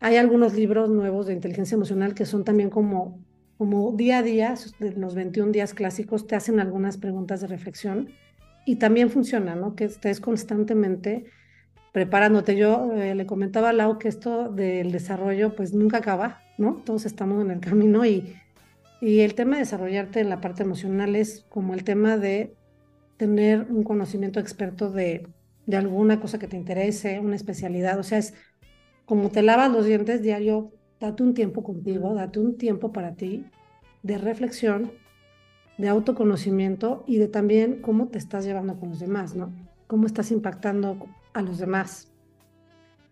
Hay 0.00 0.16
algunos 0.16 0.54
libros 0.54 0.90
nuevos 0.90 1.26
de 1.26 1.34
inteligencia 1.34 1.74
emocional 1.74 2.14
que 2.14 2.26
son 2.26 2.44
también 2.44 2.70
como, 2.70 3.18
como 3.58 3.92
día 3.92 4.18
a 4.18 4.22
día, 4.22 4.54
los 4.78 5.14
21 5.14 5.52
días 5.52 5.72
clásicos, 5.72 6.26
te 6.26 6.36
hacen 6.36 6.60
algunas 6.60 6.98
preguntas 6.98 7.40
de 7.40 7.46
reflexión 7.46 8.10
y 8.66 8.76
también 8.76 9.08
funciona, 9.08 9.54
¿no? 9.54 9.74
Que 9.74 9.84
estés 9.84 10.20
constantemente 10.20 11.24
preparándote. 11.92 12.56
Yo 12.56 12.92
eh, 12.92 13.14
le 13.14 13.24
comentaba 13.24 13.70
a 13.70 13.72
Lau 13.72 13.98
que 13.98 14.08
esto 14.08 14.50
del 14.50 14.92
desarrollo 14.92 15.54
pues 15.56 15.72
nunca 15.72 15.98
acaba, 15.98 16.42
¿no? 16.58 16.82
Todos 16.84 17.06
estamos 17.06 17.42
en 17.42 17.52
el 17.52 17.60
camino 17.60 18.04
y, 18.04 18.34
y 19.00 19.20
el 19.20 19.34
tema 19.34 19.54
de 19.56 19.60
desarrollarte 19.60 20.20
en 20.20 20.28
la 20.28 20.40
parte 20.40 20.64
emocional 20.64 21.16
es 21.16 21.46
como 21.48 21.72
el 21.72 21.84
tema 21.84 22.18
de 22.18 22.54
tener 23.16 23.68
un 23.70 23.84
conocimiento 23.84 24.40
experto 24.40 24.90
de, 24.90 25.26
de 25.64 25.76
alguna 25.76 26.20
cosa 26.20 26.38
que 26.38 26.48
te 26.48 26.56
interese, 26.56 27.20
una 27.20 27.36
especialidad, 27.36 27.98
o 27.98 28.02
sea, 28.02 28.18
es 28.18 28.34
como 29.06 29.30
te 29.30 29.42
lavas 29.42 29.70
los 29.70 29.86
dientes 29.86 30.22
diario, 30.22 30.72
date 31.00 31.22
un 31.22 31.34
tiempo 31.34 31.62
contigo, 31.62 32.14
date 32.14 32.40
un 32.40 32.58
tiempo 32.58 32.92
para 32.92 33.14
ti 33.14 33.46
de 34.02 34.18
reflexión, 34.18 34.90
de 35.78 35.88
autoconocimiento 35.88 37.04
y 37.06 37.18
de 37.18 37.28
también 37.28 37.80
cómo 37.82 38.08
te 38.08 38.18
estás 38.18 38.44
llevando 38.44 38.78
con 38.78 38.90
los 38.90 39.00
demás, 39.00 39.34
¿no? 39.34 39.52
Cómo 39.86 40.06
estás 40.06 40.30
impactando 40.30 41.06
a 41.34 41.42
los 41.42 41.58
demás. 41.58 42.12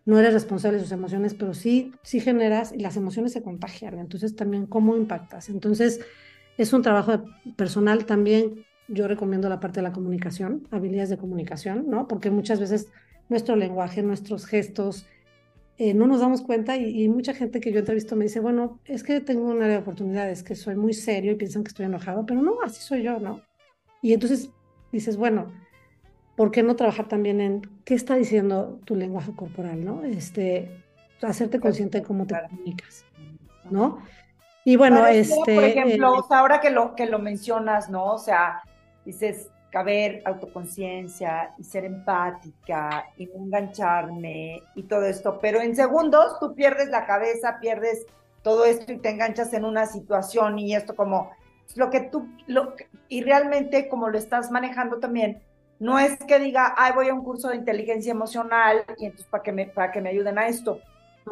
No 0.07 0.19
eres 0.19 0.35
responsable 0.35 0.79
de 0.79 0.85
sus 0.85 0.93
emociones, 0.93 1.35
pero 1.35 1.55
sí, 1.55 1.93
sí 2.03 2.21
generas 2.21 2.73
y 2.73 2.79
las 2.79 2.97
emociones 2.97 3.33
se 3.33 3.43
contagian. 3.43 3.99
Entonces 3.99 4.37
también 4.37 4.67
cómo 4.67 4.97
impactas. 4.97 5.49
Entonces 5.49 6.01
es 6.59 6.73
un 6.73 6.83
trabajo 6.83 7.25
personal 7.57 8.05
también. 8.05 8.65
Yo 8.89 9.09
recomiendo 9.09 9.49
la 9.49 9.61
parte 9.61 9.81
de 9.81 9.85
la 9.85 9.93
comunicación, 9.93 10.69
habilidades 10.71 11.11
de 11.11 11.17
comunicación, 11.17 11.89
¿no? 11.89 12.07
Porque 12.07 12.31
muchas 12.31 12.61
veces 12.61 12.89
nuestro 13.31 13.57
lenguaje, 13.57 14.03
nuestros 14.03 14.45
gestos, 14.47 15.07
eh, 15.77 15.93
no 15.93 16.07
nos 16.07 16.21
damos 16.21 16.43
cuenta 16.43 16.77
y, 16.77 17.09
mucha 17.09 17.35
gente 17.35 17.61
que 17.61 17.73
yo 17.73 17.81
entrevisto 17.81 18.15
me 18.15 18.25
dice, 18.25 18.39
bueno, 18.39 18.79
es 18.85 19.03
que 19.03 19.21
tengo 19.21 19.49
un 19.49 19.61
área 19.61 19.77
de 19.77 19.83
oportunidades, 19.83 20.45
que 20.45 20.55
soy 20.55 20.77
muy 20.77 20.95
serio 20.95 21.33
y 21.33 21.35
piensan 21.35 21.65
que 21.65 21.69
estoy 21.69 21.87
enojado, 21.87 22.25
pero 22.27 22.43
no, 22.43 22.59
así 22.63 22.81
soy 22.81 23.03
yo, 23.03 23.19
¿no? 23.19 23.41
Y 24.01 24.13
entonces 24.13 24.51
dices, 24.93 25.17
bueno, 25.17 25.49
¿por 26.37 26.53
qué 26.53 26.63
no 26.63 26.77
trabajar 26.77 27.09
también 27.09 27.41
en 27.41 27.63
qué 27.85 27.95
está 27.95 28.15
diciendo 28.15 28.79
tu 28.85 28.95
lenguaje 28.95 29.33
corporal, 29.35 29.85
¿no? 29.85 30.05
Este, 30.05 30.71
hacerte 31.23 31.59
consciente 31.59 31.99
de 31.99 32.05
cómo 32.05 32.27
te 32.27 32.37
comunicas, 32.49 33.05
¿no? 33.69 33.99
Y 34.65 34.77
bueno, 34.77 35.05
este... 35.07 35.55
Por 35.55 35.65
ejemplo, 35.65 36.21
eh, 36.21 36.23
ahora 36.31 36.61
que 36.61 36.71
lo, 36.71 36.95
que 36.95 37.07
lo 37.07 37.19
mencionas, 37.19 37.91
¿no? 37.91 38.13
O 38.13 38.19
sea, 38.19 38.63
dices, 39.05 39.51
caber 39.75 40.23
autoconciencia 40.25 41.53
y 41.59 41.65
ser 41.65 41.85
empática 41.85 43.07
y 43.17 43.27
no 43.27 43.43
engancharme 43.43 44.63
y 44.77 44.85
todo 44.85 45.05
esto, 45.05 45.41
pero 45.43 45.61
en 45.61 45.75
segundos 45.75 46.39
tú 46.39 46.55
pierdes 46.55 46.91
la 46.91 47.07
cabeza, 47.07 47.59
pierdes 47.61 48.07
todo 48.43 48.67
esto 48.67 48.93
y 48.93 48.99
te 48.99 49.11
enganchas 49.11 49.53
en 49.53 49.65
una 49.65 49.87
situación 49.87 50.61
y 50.61 50.77
esto 50.77 50.95
como 50.95 51.33
lo 51.75 51.91
que 51.91 52.03
tú, 52.03 52.29
lo, 52.47 52.75
y 53.09 53.23
realmente 53.25 53.89
como 53.89 54.09
lo 54.09 54.17
estás 54.17 54.53
manejando 54.53 55.01
también, 55.01 55.43
no 55.81 55.99
es 55.99 56.17
que 56.25 56.39
diga, 56.39 56.73
ay, 56.77 56.93
voy 56.95 57.09
a 57.09 57.15
un 57.15 57.25
curso 57.25 57.49
de 57.49 57.57
inteligencia 57.57 58.13
emocional 58.13 58.85
y 58.97 59.07
entonces 59.07 59.27
para 59.27 59.43
que 59.43 59.51
me, 59.51 59.67
para 59.67 59.91
que 59.91 60.01
me 60.01 60.11
ayuden 60.11 60.39
a 60.39 60.47
esto. 60.47 60.79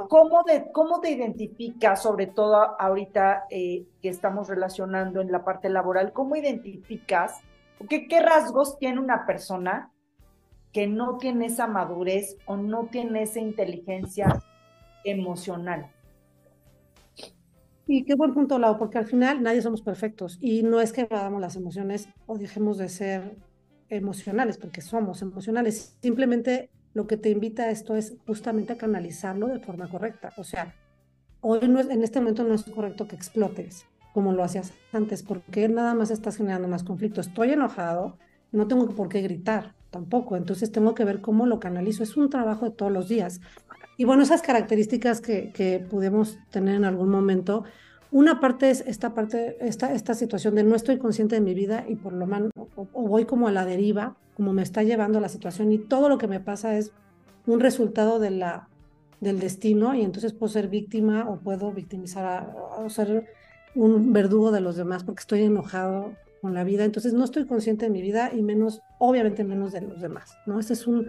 ¿Cómo, 0.09 0.43
de, 0.43 0.73
¿Cómo 0.73 1.01
te 1.01 1.11
identificas, 1.11 2.03
sobre 2.03 2.27
todo 2.27 2.75
ahorita 2.81 3.45
eh, 3.51 3.85
que 4.01 4.09
estamos 4.09 4.49
relacionando 4.49 5.21
en 5.21 5.31
la 5.31 5.45
parte 5.45 5.69
laboral, 5.69 6.13
cómo 6.13 6.35
identificas 6.35 7.41
¿Qué, 7.89 8.07
¿Qué 8.09 8.21
rasgos 8.21 8.79
tiene 8.79 9.01
una 9.01 9.27
persona 9.27 9.93
que 10.73 10.87
no 10.87 11.19
tiene 11.19 11.47
esa 11.47 11.67
madurez 11.67 12.37
o 12.47 12.57
no 12.57 12.87
tiene 12.87 13.23
esa 13.23 13.41
inteligencia 13.41 14.43
emocional? 15.05 15.91
Y 17.87 18.05
qué 18.05 18.15
buen 18.15 18.33
punto, 18.33 18.59
Lau, 18.59 18.79
porque 18.79 18.99
al 18.99 19.07
final 19.07 19.43
nadie 19.43 19.61
somos 19.61 19.83
perfectos 19.83 20.39
y 20.41 20.63
no 20.63 20.81
es 20.81 20.93
que 20.93 21.03
evadamos 21.03 21.41
las 21.41 21.57
emociones 21.57 22.09
o 22.27 22.39
dejemos 22.39 22.79
de 22.79 22.89
ser 22.89 23.37
emocionales, 23.89 24.57
porque 24.57 24.81
somos 24.81 25.21
emocionales. 25.21 25.97
Simplemente 26.01 26.71
lo 26.95 27.07
que 27.07 27.17
te 27.17 27.29
invita 27.29 27.65
a 27.65 27.71
esto 27.71 27.97
es 27.97 28.17
justamente 28.27 28.73
a 28.73 28.79
canalizarlo 28.79 29.49
de 29.49 29.59
forma 29.59 29.89
correcta. 29.89 30.33
O 30.37 30.45
sea, 30.45 30.75
hoy 31.41 31.69
no 31.69 31.81
es, 31.81 31.91
en 31.91 32.03
este 32.03 32.21
momento 32.21 32.45
no 32.45 32.55
es 32.55 32.65
correcto 32.65 33.09
que 33.09 33.17
explotes, 33.17 33.87
como 34.13 34.33
lo 34.33 34.45
hacías 34.45 34.73
antes, 34.93 35.23
porque 35.23 35.69
nada 35.69 35.95
más 35.95 36.11
estás 36.11 36.37
generando 36.37 36.69
más 36.69 36.85
conflicto. 36.85 37.21
Estoy 37.21 37.51
enojado, 37.51 38.17
no 38.53 38.67
tengo 38.69 38.87
por 38.89 39.09
qué 39.09 39.23
gritar 39.23 39.75
tampoco, 39.91 40.37
entonces 40.37 40.73
tengo 40.73 40.95
que 40.95 41.05
ver 41.05 41.21
cómo 41.21 41.47
lo 41.47 41.61
canalizo. 41.61 42.03
Es 42.03 42.17
un 42.17 42.31
trabajo 42.31 42.67
de 42.67 42.71
todos 42.73 42.93
los 42.93 43.09
días. 43.09 43.41
Y 43.97 44.05
bueno, 44.05 44.23
esas 44.23 44.43
características 44.43 45.21
que, 45.21 45.53
que 45.53 45.79
pudimos 45.79 46.39
tener 46.51 46.77
en 46.77 46.85
algún 46.85 47.11
momento, 47.11 47.65
una 48.13 48.41
parte 48.41 48.69
es 48.69 48.85
esta 48.87 49.15
parte, 49.15 49.57
esta, 49.67 49.95
esta 49.95 50.15
situación 50.15 50.55
de 50.55 50.65
no 50.65 50.77
estoy 50.77 50.99
consciente 50.99 51.35
de 51.35 51.41
mi 51.41 51.55
vida 51.55 51.87
y 51.89 51.97
por 51.97 52.13
lo 52.13 52.27
menos, 52.27 52.51
o, 52.77 52.87
voy 52.93 53.25
como 53.25 53.49
a 53.49 53.53
la 53.53 53.65
deriva, 53.65 54.17
como 54.37 54.53
me 54.53 54.63
está 54.63 54.83
llevando 54.83 55.19
la 55.19 55.31
situación 55.31 55.73
y 55.73 55.79
todo 55.79 56.11
lo 56.11 56.19
que 56.19 56.29
me 56.29 56.39
pasa 56.39 56.77
es 56.77 56.93
un 57.47 57.59
resultado 57.59 58.19
de 58.19 58.31
la, 58.31 58.69
del 59.21 59.41
destino 59.41 59.95
y 59.95 60.03
entonces 60.03 60.35
puedo 60.35 60.53
ser 60.53 60.69
víctima 60.69 61.27
o 61.29 61.39
puedo 61.39 61.73
victimizar 61.73 62.55
o 62.77 62.91
ser 62.91 63.29
un 63.75 64.13
verdugo 64.13 64.53
de 64.53 64.61
los 64.61 64.77
demás 64.77 65.05
porque 65.05 65.21
estoy 65.21 65.43
enojado 65.43 66.13
con 66.41 66.55
la 66.55 66.65
vida, 66.65 66.85
entonces 66.85 67.13
no 67.13 67.25
estoy 67.25 67.47
consciente 67.47 67.87
de 67.87 67.91
mi 67.91 68.03
vida 68.03 68.33
y 68.35 68.43
menos, 68.43 68.83
obviamente 68.99 69.45
menos 69.45 69.73
de 69.73 69.83
los 69.83 70.01
demás, 70.01 70.37
¿no? 70.47 70.59
Ese 70.59 70.73
es 70.73 70.87
un, 70.87 71.07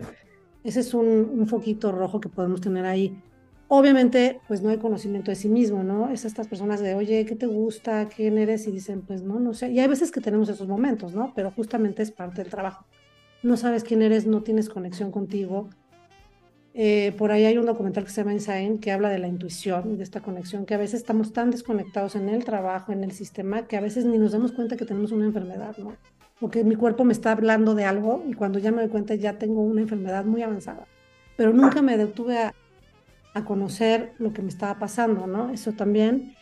ese 0.64 0.80
es 0.80 0.94
un, 0.94 1.08
un 1.08 1.48
foquito 1.48 1.92
rojo 1.92 2.20
que 2.20 2.30
podemos 2.30 2.62
tener 2.62 2.86
ahí. 2.86 3.20
Obviamente, 3.68 4.40
pues 4.48 4.62
no 4.62 4.70
hay 4.70 4.78
conocimiento 4.78 5.32
de 5.32 5.36
sí 5.36 5.50
mismo, 5.50 5.84
¿no? 5.84 6.10
Es 6.10 6.26
estas 6.26 6.48
personas 6.48 6.80
de, 6.80 6.94
oye, 6.94 7.26
¿qué 7.26 7.36
te 7.36 7.48
gusta? 7.48 8.08
¿Quién 8.08 8.38
eres? 8.38 8.68
Y 8.68 8.72
dicen, 8.72 9.02
pues 9.02 9.24
no, 9.24 9.40
no 9.40 9.56
sé. 9.56 9.72
Y 9.72 9.80
hay 9.80 9.88
veces 9.88 10.12
que 10.12 10.22
tenemos 10.22 10.48
esos 10.50 10.68
momentos, 10.68 11.16
¿no? 11.16 11.34
Pero 11.36 11.50
justamente 11.50 12.04
es 12.04 12.12
parte 12.12 12.44
del 12.44 12.52
trabajo. 12.52 12.86
No 13.42 13.58
sabes 13.58 13.84
quién 13.84 14.04
eres, 14.04 14.28
no 14.28 14.44
tienes 14.44 14.70
conexión 14.70 15.12
contigo, 15.12 15.70
eh, 16.76 17.14
por 17.18 17.32
ahí 17.32 17.46
hay 17.46 17.58
un 17.58 17.68
documental 17.68 18.04
que 18.04 18.10
se 18.10 18.22
llama 18.22 18.34
Insign 18.34 18.80
que 18.80 18.92
habla 18.92 19.10
de 19.10 19.20
la 19.20 19.28
intuición, 19.28 19.98
de 19.98 20.04
esta 20.04 20.22
conexión, 20.22 20.66
que 20.66 20.74
a 20.74 20.80
veces 20.80 21.02
estamos 21.02 21.32
tan 21.32 21.52
desconectados 21.52 22.16
en 22.16 22.30
el 22.30 22.44
trabajo, 22.44 22.92
en 22.92 23.04
el 23.04 23.12
sistema, 23.12 23.68
que 23.68 23.78
a 23.78 23.82
veces 23.82 24.06
ni 24.06 24.18
nos 24.18 24.32
damos 24.32 24.54
cuenta 24.54 24.76
que 24.76 24.86
tenemos 24.86 25.12
una 25.12 25.26
enfermedad, 25.26 25.78
¿no? 25.78 25.96
Porque 26.40 26.64
mi 26.64 26.76
cuerpo 26.76 27.04
me 27.04 27.14
está 27.14 27.32
hablando 27.32 27.76
de 27.76 27.86
algo 27.86 28.24
y 28.28 28.34
cuando 28.34 28.58
ya 28.58 28.72
me 28.72 28.82
doy 28.82 28.90
cuenta 28.90 29.14
ya 29.14 29.38
tengo 29.38 29.62
una 29.62 29.82
enfermedad 29.82 30.26
muy 30.26 30.42
avanzada. 30.42 30.88
Pero 31.38 31.54
nunca 31.54 31.84
me 31.84 31.96
detuve 31.96 32.40
a, 32.40 32.54
a 33.36 33.46
conocer 33.46 34.14
lo 34.18 34.34
que 34.34 34.42
me 34.42 34.50
estaba 34.50 34.80
pasando, 34.80 35.28
¿no? 35.28 35.52
Eso 35.52 35.74
también. 35.74 36.34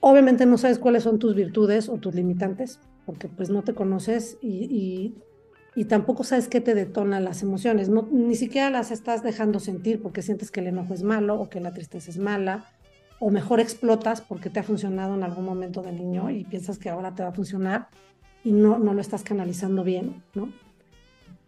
Obviamente 0.00 0.46
no 0.46 0.58
sabes 0.58 0.80
cuáles 0.80 1.04
son 1.04 1.20
tus 1.20 1.36
virtudes 1.36 1.88
o 1.88 1.96
tus 1.98 2.12
limitantes, 2.12 2.80
porque 3.06 3.28
pues 3.28 3.50
no 3.50 3.62
te 3.62 3.72
conoces 3.72 4.36
y, 4.42 4.64
y 4.64 5.14
y 5.74 5.86
tampoco 5.86 6.24
sabes 6.24 6.48
qué 6.48 6.60
te 6.60 6.74
detona 6.74 7.20
las 7.20 7.42
emociones, 7.42 7.88
no, 7.88 8.08
ni 8.10 8.34
siquiera 8.34 8.70
las 8.70 8.90
estás 8.90 9.22
dejando 9.22 9.58
sentir 9.58 10.02
porque 10.02 10.22
sientes 10.22 10.50
que 10.50 10.60
el 10.60 10.66
enojo 10.66 10.92
es 10.92 11.02
malo 11.02 11.40
o 11.40 11.48
que 11.48 11.60
la 11.60 11.72
tristeza 11.72 12.10
es 12.10 12.18
mala, 12.18 12.66
o 13.20 13.30
mejor 13.30 13.60
explotas 13.60 14.20
porque 14.20 14.50
te 14.50 14.60
ha 14.60 14.64
funcionado 14.64 15.14
en 15.14 15.22
algún 15.22 15.44
momento 15.44 15.80
de 15.80 15.92
niño 15.92 16.30
y 16.30 16.44
piensas 16.44 16.78
que 16.78 16.90
ahora 16.90 17.14
te 17.14 17.22
va 17.22 17.28
a 17.28 17.32
funcionar 17.32 17.86
y 18.42 18.50
no, 18.50 18.78
no 18.78 18.94
lo 18.94 19.00
estás 19.00 19.22
canalizando 19.22 19.84
bien. 19.84 20.22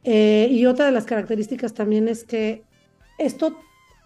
Eh, 0.04 0.46
y 0.50 0.66
otra 0.66 0.87
de 0.87 0.92
las 0.92 1.04
características 1.04 1.74
también 1.74 2.06
es 2.06 2.22
que 2.22 2.62
esto 3.18 3.58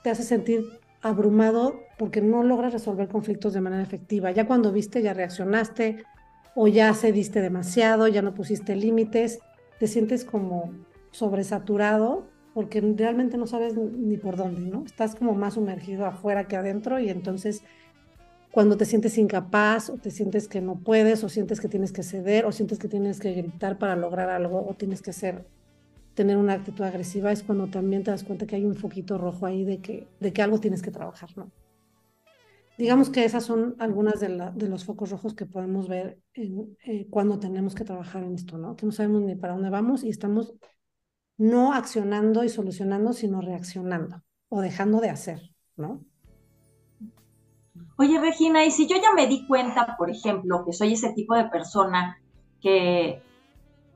te 0.02 0.09
hace 0.09 0.22
sentir 0.22 0.64
abrumado 1.02 1.81
porque 1.98 2.22
no 2.22 2.42
logras 2.42 2.72
resolver 2.72 3.09
conflictos 3.09 3.52
de 3.52 3.61
manera 3.61 3.83
efectiva. 3.83 4.31
Ya 4.31 4.46
cuando 4.46 4.72
viste, 4.72 5.02
ya 5.02 5.12
reaccionaste 5.12 6.04
o 6.54 6.68
ya 6.68 6.94
cediste 6.94 7.42
demasiado, 7.42 8.09
ya 8.09 8.22
no 8.22 8.33
pusiste 8.33 8.76
límites 8.76 9.40
te 9.79 9.87
sientes 9.87 10.25
como 10.25 10.73
sobresaturado 11.11 12.27
porque 12.55 12.81
realmente 12.81 13.37
no 13.37 13.47
sabes 13.47 13.77
ni 13.77 14.17
por 14.17 14.37
dónde, 14.37 14.62
¿no? 14.62 14.85
Estás 14.85 15.14
como 15.14 15.35
más 15.35 15.55
sumergido 15.55 16.07
afuera 16.07 16.49
que 16.49 16.57
adentro 16.57 16.99
y 16.99 17.09
entonces 17.09 17.62
cuando 18.51 18.77
te 18.77 18.85
sientes 18.85 19.19
incapaz 19.19 19.91
o 19.91 19.99
te 19.99 20.11
sientes 20.11 20.49
que 20.49 20.61
no 20.61 20.77
puedes 20.77 21.23
o 21.23 21.29
sientes 21.29 21.61
que 21.61 21.69
tienes 21.69 21.93
que 21.93 22.03
ceder 22.03 22.47
o 22.47 22.53
sientes 22.53 22.79
que 22.79 22.88
tienes 22.88 23.21
que 23.21 23.33
gritar 23.33 23.79
para 23.79 23.95
lograr 23.95 24.31
algo 24.31 24.67
o 24.69 24.75
tienes 24.75 25.03
que 25.03 25.12
ser 25.12 25.45
tener 26.14 26.37
una 26.37 26.55
actitud 26.55 26.83
agresiva 26.83 27.31
es 27.31 27.45
cuando 27.45 27.69
también 27.69 28.03
te 28.03 28.11
das 28.11 28.25
cuenta 28.25 28.47
que 28.47 28.57
hay 28.57 28.64
un 28.64 28.75
foquito 28.75 29.19
rojo 29.19 29.47
ahí 29.47 29.64
de 29.64 29.79
que, 29.79 30.09
de 30.19 30.33
que 30.33 30.43
algo 30.43 30.59
tienes 30.59 30.83
que 30.83 30.91
trabajar, 30.91 31.31
¿no? 31.37 31.53
Digamos 32.79 33.11
que 33.11 33.25
esas 33.25 33.45
son 33.45 33.75
algunas 33.81 34.21
de, 34.21 34.29
los 34.69 34.85
focos 34.85 35.11
rojos 35.11 35.35
que 35.35 35.47
podemos 35.47 35.88
ver 35.88 36.23
eh, 36.35 37.09
cuando 37.11 37.41
tenemos 37.41 37.75
que 37.75 37.83
trabajar 37.83 38.23
en 38.23 38.35
esto, 38.35 38.57
¿no? 38.57 38.77
Que 38.77 38.87
no 38.87 38.93
sabemos 38.93 39.23
ni 39.23 39.35
para 39.35 39.55
dónde 39.55 39.69
vamos 39.69 40.05
y 40.05 40.11
estamos 40.11 40.55
no 41.37 41.73
accionando 41.73 42.45
y 42.45 42.49
solucionando, 42.49 43.12
sino 43.12 43.41
reaccionando 43.41 44.23
o 44.49 44.61
dejando 44.61 45.01
de 45.01 45.11
hacer, 45.11 45.41
¿no? 45.77 46.05
Oye, 47.97 48.21
Regina, 48.21 48.64
y 48.64 48.71
si 48.71 48.87
yo 48.87 48.97
ya 49.03 49.12
me 49.12 49.27
di 49.27 49.45
cuenta, 49.49 49.97
por 49.99 50.09
ejemplo, 50.09 50.64
que 50.64 50.73
soy 50.73 50.93
ese 50.93 51.12
tipo 51.14 51.35
de 51.35 51.47
persona 51.47 52.23
que, 52.61 53.21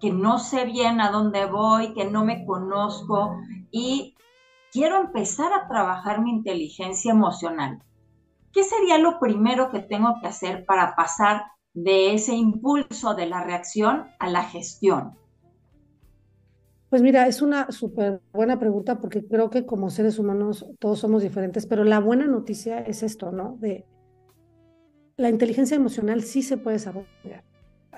que 0.00 0.10
no 0.10 0.40
sé 0.40 0.64
bien 0.64 1.00
a 1.00 1.12
dónde 1.12 1.46
voy, 1.46 1.94
que 1.94 2.10
no 2.10 2.24
me 2.24 2.44
conozco 2.44 3.36
y 3.70 4.16
quiero 4.72 5.00
empezar 5.00 5.52
a 5.52 5.68
trabajar 5.68 6.20
mi 6.20 6.30
inteligencia 6.30 7.12
emocional, 7.12 7.80
¿qué 8.52 8.64
sería 8.64 8.98
lo 8.98 9.18
primero 9.18 9.70
que 9.70 9.80
tengo 9.80 10.16
que 10.20 10.28
hacer 10.28 10.64
para 10.64 10.94
pasar 10.94 11.44
de 11.74 12.14
ese 12.14 12.34
impulso 12.34 13.14
de 13.14 13.26
la 13.26 13.42
reacción 13.42 14.08
a 14.18 14.28
la 14.28 14.44
gestión? 14.44 15.16
Pues 16.90 17.00
mira, 17.00 17.26
es 17.26 17.40
una 17.40 17.72
súper 17.72 18.20
buena 18.34 18.58
pregunta 18.58 19.00
porque 19.00 19.26
creo 19.26 19.48
que 19.48 19.64
como 19.64 19.88
seres 19.88 20.18
humanos 20.18 20.66
todos 20.78 20.98
somos 20.98 21.22
diferentes, 21.22 21.64
pero 21.64 21.84
la 21.84 22.00
buena 22.00 22.26
noticia 22.26 22.80
es 22.80 23.02
esto, 23.02 23.32
¿no? 23.32 23.56
De 23.58 23.86
la 25.16 25.30
inteligencia 25.30 25.74
emocional 25.74 26.22
sí 26.22 26.42
se 26.42 26.58
puede 26.58 26.76
desarrollar. 26.76 27.44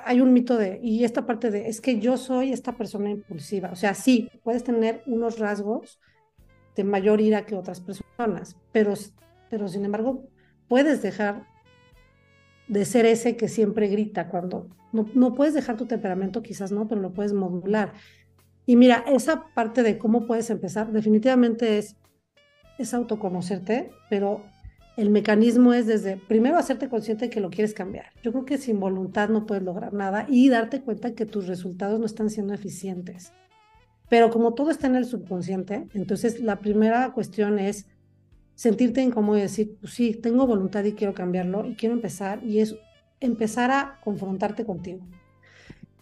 Hay 0.04 0.20
un 0.20 0.32
mito 0.32 0.56
de, 0.56 0.78
y 0.80 1.02
esta 1.02 1.26
parte 1.26 1.50
de, 1.50 1.68
es 1.68 1.80
que 1.80 1.98
yo 1.98 2.16
soy 2.16 2.52
esta 2.52 2.76
persona 2.76 3.10
impulsiva. 3.10 3.70
O 3.72 3.76
sea, 3.76 3.94
sí, 3.94 4.30
puedes 4.44 4.62
tener 4.62 5.02
unos 5.06 5.40
rasgos 5.40 5.98
de 6.76 6.84
mayor 6.84 7.20
ira 7.20 7.46
que 7.46 7.56
otras 7.56 7.80
personas, 7.80 8.56
pero, 8.70 8.94
pero 9.50 9.66
sin 9.66 9.84
embargo, 9.84 10.28
puedes 10.68 11.02
dejar 11.02 11.46
de 12.68 12.84
ser 12.84 13.06
ese 13.06 13.36
que 13.36 13.48
siempre 13.48 13.88
grita 13.88 14.28
cuando 14.28 14.68
no, 14.92 15.08
no 15.14 15.34
puedes 15.34 15.54
dejar 15.54 15.76
tu 15.76 15.86
temperamento, 15.86 16.42
quizás 16.42 16.72
no, 16.72 16.88
pero 16.88 17.00
lo 17.00 17.12
puedes 17.12 17.32
modular. 17.32 17.92
Y 18.66 18.76
mira, 18.76 19.04
esa 19.08 19.46
parte 19.54 19.82
de 19.82 19.98
cómo 19.98 20.26
puedes 20.26 20.48
empezar, 20.50 20.90
definitivamente 20.92 21.78
es, 21.78 21.96
es 22.78 22.94
autoconocerte, 22.94 23.90
pero 24.08 24.42
el 24.96 25.10
mecanismo 25.10 25.74
es 25.74 25.86
desde, 25.86 26.16
primero, 26.16 26.56
hacerte 26.56 26.88
consciente 26.88 27.26
de 27.26 27.30
que 27.30 27.40
lo 27.40 27.50
quieres 27.50 27.74
cambiar. 27.74 28.06
Yo 28.22 28.32
creo 28.32 28.44
que 28.44 28.58
sin 28.58 28.78
voluntad 28.78 29.28
no 29.28 29.44
puedes 29.44 29.64
lograr 29.64 29.92
nada 29.92 30.26
y 30.28 30.48
darte 30.48 30.80
cuenta 30.80 31.14
que 31.14 31.26
tus 31.26 31.48
resultados 31.48 31.98
no 31.98 32.06
están 32.06 32.30
siendo 32.30 32.54
eficientes. 32.54 33.32
Pero 34.08 34.30
como 34.30 34.54
todo 34.54 34.70
está 34.70 34.86
en 34.86 34.96
el 34.96 35.04
subconsciente, 35.04 35.88
entonces 35.94 36.40
la 36.40 36.60
primera 36.60 37.12
cuestión 37.12 37.58
es 37.58 37.86
sentirte 38.54 39.02
incómodo 39.02 39.38
y 39.38 39.42
decir, 39.42 39.76
pues 39.80 39.94
sí, 39.94 40.14
tengo 40.14 40.46
voluntad 40.46 40.84
y 40.84 40.92
quiero 40.92 41.14
cambiarlo 41.14 41.66
y 41.66 41.74
quiero 41.74 41.94
empezar, 41.94 42.42
y 42.44 42.60
es 42.60 42.76
empezar 43.20 43.70
a 43.70 44.00
confrontarte 44.02 44.64
contigo 44.64 45.04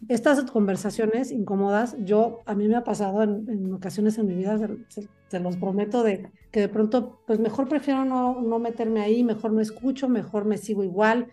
estas 0.09 0.43
conversaciones 0.51 1.31
incómodas, 1.31 1.97
yo, 2.01 2.41
a 2.47 2.55
mí 2.55 2.67
me 2.69 2.77
ha 2.77 2.85
pasado 2.85 3.23
en, 3.23 3.73
ocasiones 3.73 4.19
en 4.19 4.27
mi 4.27 4.35
vida, 4.35 4.59
se, 4.89 5.41
los 5.41 5.57
prometo, 5.57 6.03
de 6.03 6.31
que 6.51 6.61
de 6.61 6.69
pronto, 6.69 7.21
pues 7.27 7.39
mejor 7.39 7.69
prefiero 7.69 8.05
no, 8.05 8.41
no 8.41 8.59
meterme 8.59 9.01
ahí, 9.01 9.25
mejor 9.25 9.53
no 9.53 9.61
escucho, 9.61 10.09
mejor 10.09 10.45
me 10.45 10.59
sigo 10.59 10.85
igual, 10.85 11.29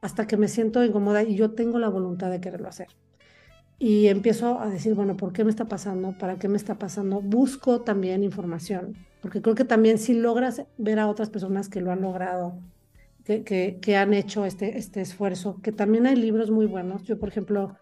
hasta 0.00 0.26
que 0.26 0.36
me 0.36 0.48
siento 0.48 0.84
incómoda 0.84 1.22
y 1.22 1.36
yo 1.36 1.52
tengo 1.52 1.78
la 1.78 1.88
voluntad 1.88 2.30
de 2.30 2.40
quererlo 2.40 2.68
hacer. 2.68 2.88
Y 3.78 4.06
empiezo 4.06 4.58
a 4.58 4.70
decir, 4.70 4.94
bueno, 4.94 5.16
¿por 5.16 5.32
qué 5.32 5.44
me 5.44 5.50
está 5.50 5.66
pasando? 5.66 6.16
¿Para 6.18 6.38
qué 6.38 6.48
me 6.48 6.56
está 6.56 6.78
pasando? 6.78 7.20
Busco 7.20 7.82
también 7.82 8.24
información, 8.24 8.96
porque 9.20 9.42
creo 9.42 9.54
que 9.54 9.64
también 9.64 9.98
si 9.98 10.14
logras 10.14 10.62
ver 10.78 10.98
a 10.98 11.08
otras 11.08 11.30
personas 11.30 11.68
que 11.68 11.80
lo 11.80 11.90
han 11.90 12.02
logrado, 12.02 12.58
que, 13.24 13.78
que, 13.80 13.96
han 13.96 14.14
hecho 14.14 14.44
este, 14.44 14.78
este 14.78 15.00
esfuerzo, 15.00 15.60
que 15.60 15.72
también 15.72 16.06
hay 16.06 16.14
libros 16.14 16.50
muy 16.50 16.66
buenos. 16.66 17.02
Yo, 17.02 17.18
por 17.18 17.28
ejemplo, 17.28 17.76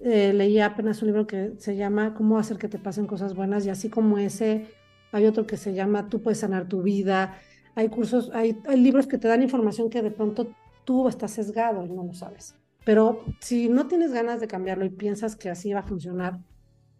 eh, 0.00 0.32
leí 0.32 0.58
apenas 0.58 1.00
un 1.00 1.08
libro 1.08 1.26
que 1.28 1.52
se 1.58 1.76
llama 1.76 2.14
Cómo 2.14 2.38
hacer 2.38 2.58
que 2.58 2.68
te 2.68 2.78
pasen 2.78 3.06
cosas 3.06 3.34
buenas 3.34 3.64
y 3.66 3.70
así 3.70 3.88
como 3.88 4.18
ese, 4.18 4.66
hay 5.12 5.26
otro 5.26 5.46
que 5.46 5.56
se 5.56 5.74
llama 5.74 6.08
Tú 6.08 6.22
puedes 6.22 6.40
sanar 6.40 6.68
tu 6.68 6.82
vida. 6.82 7.38
Hay 7.76 7.88
cursos, 7.88 8.30
hay, 8.34 8.58
hay 8.66 8.80
libros 8.80 9.06
que 9.06 9.18
te 9.18 9.28
dan 9.28 9.42
información 9.42 9.90
que 9.90 10.02
de 10.02 10.10
pronto 10.10 10.48
tú 10.84 11.08
estás 11.08 11.30
sesgado 11.30 11.84
y 11.86 11.90
no 11.90 12.02
lo 12.02 12.12
sabes. 12.12 12.56
Pero 12.84 13.24
si 13.40 13.68
no 13.68 13.86
tienes 13.86 14.12
ganas 14.12 14.40
de 14.40 14.48
cambiarlo 14.48 14.84
y 14.84 14.90
piensas 14.90 15.36
que 15.36 15.50
así 15.50 15.72
va 15.72 15.80
a 15.80 15.84
funcionar, 15.84 16.40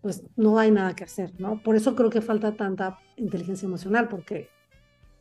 pues 0.05 0.23
no 0.37 0.59
hay 0.59 0.71
nada 0.71 0.95
que 0.95 1.05
hacer, 1.05 1.33
¿no? 1.41 1.63
Por 1.63 1.77
eso 1.77 1.97
creo 1.97 2.11
que 2.11 2.21
falta 2.21 2.55
tanta 2.55 2.99
inteligencia 3.17 3.65
emocional, 3.65 4.07
porque 4.07 4.51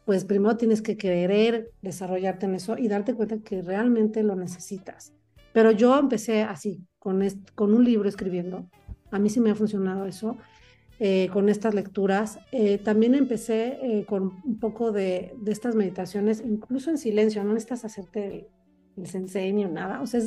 pues 0.04 0.26
primero 0.26 0.58
tienes 0.58 0.82
que 0.82 0.98
querer 0.98 1.72
desarrollarte 1.82 2.48
en 2.48 2.56
eso 2.56 2.78
y 2.78 2.90
darte 2.90 3.14
cuenta 3.14 3.38
que 3.38 3.62
realmente 3.62 4.24
lo 4.24 4.36
necesitas. 4.36 5.14
Pero 5.54 5.72
yo 5.72 5.98
empecé 5.98 6.42
así, 6.42 6.86
con, 7.00 7.26
con 7.56 7.74
un 7.74 7.86
libro 7.86 8.10
escribiendo. 8.10 8.70
A 9.10 9.20
mí 9.20 9.30
sí 9.30 9.40
me 9.40 9.52
ha 9.52 9.56
funcionado 9.56 10.06
eso, 10.06 10.36
eh, 11.00 11.30
con 11.32 11.48
estas 11.48 11.74
lecturas. 11.74 12.40
Eh, 12.52 12.78
también 12.78 13.16
empecé 13.16 13.80
eh, 13.82 14.06
con 14.06 14.34
un 14.44 14.60
poco 14.60 14.92
de, 14.92 15.34
de, 15.40 15.54
estas 15.54 15.76
meditaciones, 15.76 16.44
incluso 16.46 16.90
en 16.90 16.98
silencio, 16.98 17.42
no 17.46 17.54
necesitas 17.54 17.86
hacerte 17.86 18.50
el, 18.98 19.08
sensei 19.08 19.54
nada. 19.54 20.02
O 20.02 20.08
sea, 20.08 20.22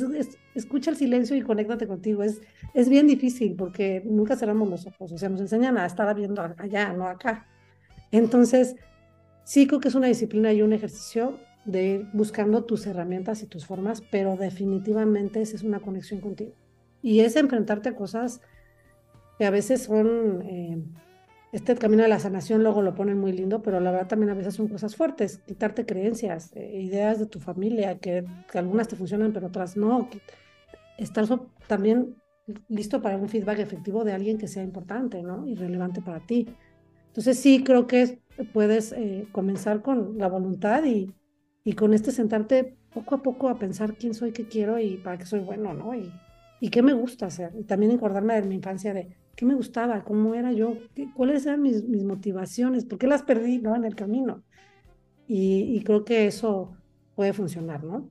escucha 0.55 0.91
el 0.91 0.97
silencio 0.97 1.35
y 1.35 1.41
conéctate 1.41 1.87
contigo. 1.87 2.23
Es, 2.23 2.41
es 2.73 2.89
bien 2.89 3.07
difícil 3.07 3.55
porque 3.55 4.01
nunca 4.05 4.35
cerramos 4.35 4.69
los 4.69 4.85
ojos. 4.87 5.11
O 5.11 5.17
sea, 5.17 5.29
nos 5.29 5.41
enseñan 5.41 5.77
a 5.77 5.85
estar 5.85 6.13
viendo 6.15 6.41
allá, 6.57 6.93
no 6.93 7.07
acá. 7.07 7.47
Entonces, 8.11 8.75
sí 9.43 9.67
creo 9.67 9.79
que 9.79 9.87
es 9.87 9.95
una 9.95 10.07
disciplina 10.07 10.51
y 10.53 10.61
un 10.61 10.73
ejercicio 10.73 11.39
de 11.65 11.83
ir 11.85 12.07
buscando 12.13 12.63
tus 12.63 12.87
herramientas 12.87 13.43
y 13.43 13.45
tus 13.45 13.65
formas, 13.65 14.01
pero 14.09 14.37
definitivamente 14.37 15.41
esa 15.41 15.57
es 15.57 15.63
una 15.63 15.81
conexión 15.81 16.21
contigo. 16.21 16.53
Y 17.01 17.19
es 17.19 17.35
enfrentarte 17.35 17.89
a 17.89 17.95
cosas 17.95 18.41
que 19.37 19.45
a 19.45 19.51
veces 19.51 19.83
son, 19.83 20.41
eh, 20.43 20.81
este 21.57 21.75
camino 21.75 22.03
de 22.03 22.09
la 22.09 22.19
sanación 22.19 22.61
luego 22.61 22.83
lo 22.83 22.93
ponen 22.93 23.19
muy 23.19 23.31
lindo, 23.31 23.63
pero 23.63 23.79
la 23.79 23.91
verdad 23.91 24.07
también 24.07 24.29
a 24.29 24.35
veces 24.35 24.53
son 24.53 24.67
cosas 24.67 24.95
fuertes, 24.95 25.39
quitarte 25.39 25.87
creencias, 25.87 26.51
eh, 26.55 26.81
ideas 26.81 27.17
de 27.19 27.25
tu 27.25 27.39
familia, 27.39 27.97
que, 27.97 28.23
algunas 28.53 28.87
te 28.87 28.95
funcionan, 28.95 29.33
pero 29.33 29.47
otras 29.47 29.75
no. 29.75 30.07
Estar 30.99 31.25
también 31.65 32.15
listo 32.69 33.01
para 33.01 33.17
un 33.17 33.27
feedback 33.27 33.59
efectivo 33.59 34.03
de 34.03 34.13
alguien 34.13 34.37
que 34.37 34.47
sea 34.47 34.61
importante, 34.61 35.23
¿no? 35.23 35.47
Y 35.47 35.55
relevante 35.55 36.01
para 36.01 36.19
ti. 36.19 36.47
Entonces 37.07 37.39
sí 37.39 37.63
creo 37.63 37.87
que 37.87 38.19
puedes 38.53 38.91
eh, 38.91 39.27
comenzar 39.31 39.81
con 39.81 40.17
la 40.19 40.27
voluntad 40.27 40.83
y, 40.85 41.11
y 41.63 41.73
con 41.73 41.95
este 41.95 42.11
sentarte 42.11 42.77
poco 42.93 43.15
a 43.15 43.23
poco 43.23 43.49
a 43.49 43.57
pensar 43.57 43.95
quién 43.95 44.13
soy, 44.13 44.31
qué 44.31 44.47
quiero 44.47 44.77
y 44.77 44.97
para 44.97 45.17
qué 45.17 45.25
soy 45.25 45.39
bueno, 45.39 45.73
¿no? 45.73 45.95
Y, 45.95 46.11
y 46.59 46.69
qué 46.69 46.81
me 46.81 46.93
gusta 46.93 47.27
hacer. 47.27 47.51
Y 47.59 47.63
también 47.63 47.91
acordarme 47.91 48.35
de 48.35 48.47
mi 48.47 48.55
infancia 48.55 48.93
de 48.93 49.15
qué 49.35 49.45
me 49.45 49.55
gustaba, 49.55 50.03
cómo 50.03 50.33
era 50.35 50.51
yo, 50.51 50.73
cuáles 51.15 51.45
eran 51.45 51.61
mis, 51.61 51.83
mis, 51.83 52.03
motivaciones, 52.03 52.85
por 52.85 52.97
qué 52.97 53.07
las 53.07 53.23
perdí, 53.23 53.59
¿no? 53.59 53.75
En 53.75 53.85
el 53.85 53.95
camino. 53.95 54.43
Y, 55.27 55.83
creo 55.83 56.05
que 56.05 56.25
eso 56.25 56.75
puede 57.15 57.33
funcionar, 57.33 57.83
¿no? 57.83 58.09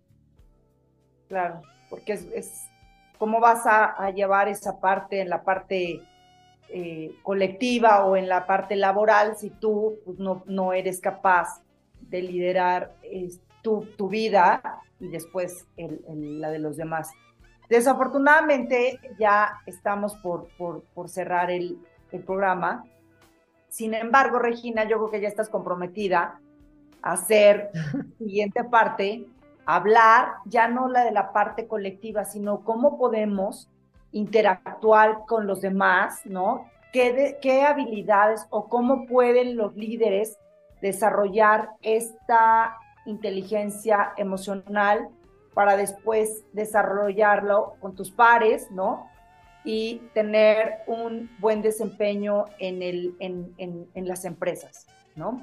Claro, 1.29 1.63
porque 1.89 2.13
es, 2.13 2.29
es 2.35 2.67
cómo 3.19 3.41
vas 3.41 3.67
a, 3.67 3.85
a, 3.85 4.11
llevar 4.11 4.49
esa 4.49 4.81
parte 4.81 5.21
en 5.21 5.31
la 5.31 5.43
parte 5.43 6.03
eh, 6.69 7.15
colectiva 7.23 8.05
o 8.05 8.17
en 8.17 8.29
la 8.29 8.47
parte 8.47 8.77
laboral 8.77 9.37
si 9.37 9.51
tú 9.51 9.99
pues, 10.05 10.19
no, 10.19 10.45
no 10.47 10.73
eres 10.73 11.01
capaz 11.01 11.63
de 12.03 12.23
liderar 12.23 12.95
este, 13.03 13.47
tu, 13.97 14.09
vida 14.09 14.63
y 15.01 15.09
después 15.09 15.67
la 15.77 16.51
de 16.51 16.59
los 16.59 16.77
demás. 16.77 17.11
Desafortunadamente 17.69 19.01
ya 19.19 19.61
estamos 19.67 20.15
por, 20.17 20.49
por, 20.57 21.09
cerrar 21.09 21.51
el, 21.51 21.79
el, 22.13 22.23
programa. 22.23 22.85
Sin 23.69 23.95
embargo, 23.95 24.39
Regina, 24.39 24.85
yo 24.85 24.99
creo 24.99 25.11
que 25.11 25.21
ya 25.21 25.29
estás 25.29 25.49
comprometida 25.49 26.41
a 27.03 27.13
hacer 27.13 27.71
siguiente 28.19 28.63
parte, 28.65 29.27
hablar 29.65 30.35
ya 30.45 30.69
no 30.69 30.89
la 30.89 31.05
de 31.05 31.11
la 31.11 31.33
parte 31.33 31.67
colectiva, 31.67 32.25
sino 32.25 32.61
cómo 32.61 32.99
podemos 32.99 33.69
interactuar 34.13 35.25
con 35.27 35.47
los 35.47 35.61
demás, 35.61 36.21
¿no? 36.25 36.71
¿Qué, 36.93 37.39
qué 37.43 37.63
habilidades 37.63 38.47
o 38.51 38.69
cómo 38.69 39.07
pueden 39.07 39.57
los 39.57 39.75
líderes 39.75 40.39
desarrollar 40.81 41.71
esta 41.83 42.77
inteligencia 43.07 44.13
emocional 44.17 45.09
para 45.57 45.79
después 45.79 46.45
desarrollarlo 46.53 47.77
con 47.81 47.95
tus 47.95 48.11
pares, 48.11 48.71
¿no? 48.71 49.09
Y 49.65 50.03
tener 50.13 50.81
un 50.87 51.31
buen 51.39 51.63
desempeño 51.63 52.45
en, 52.59 52.83
el, 52.83 53.17
en, 53.21 53.55
en, 53.57 54.07
las 54.07 54.27
empresas, 54.27 54.87
¿no? 55.15 55.43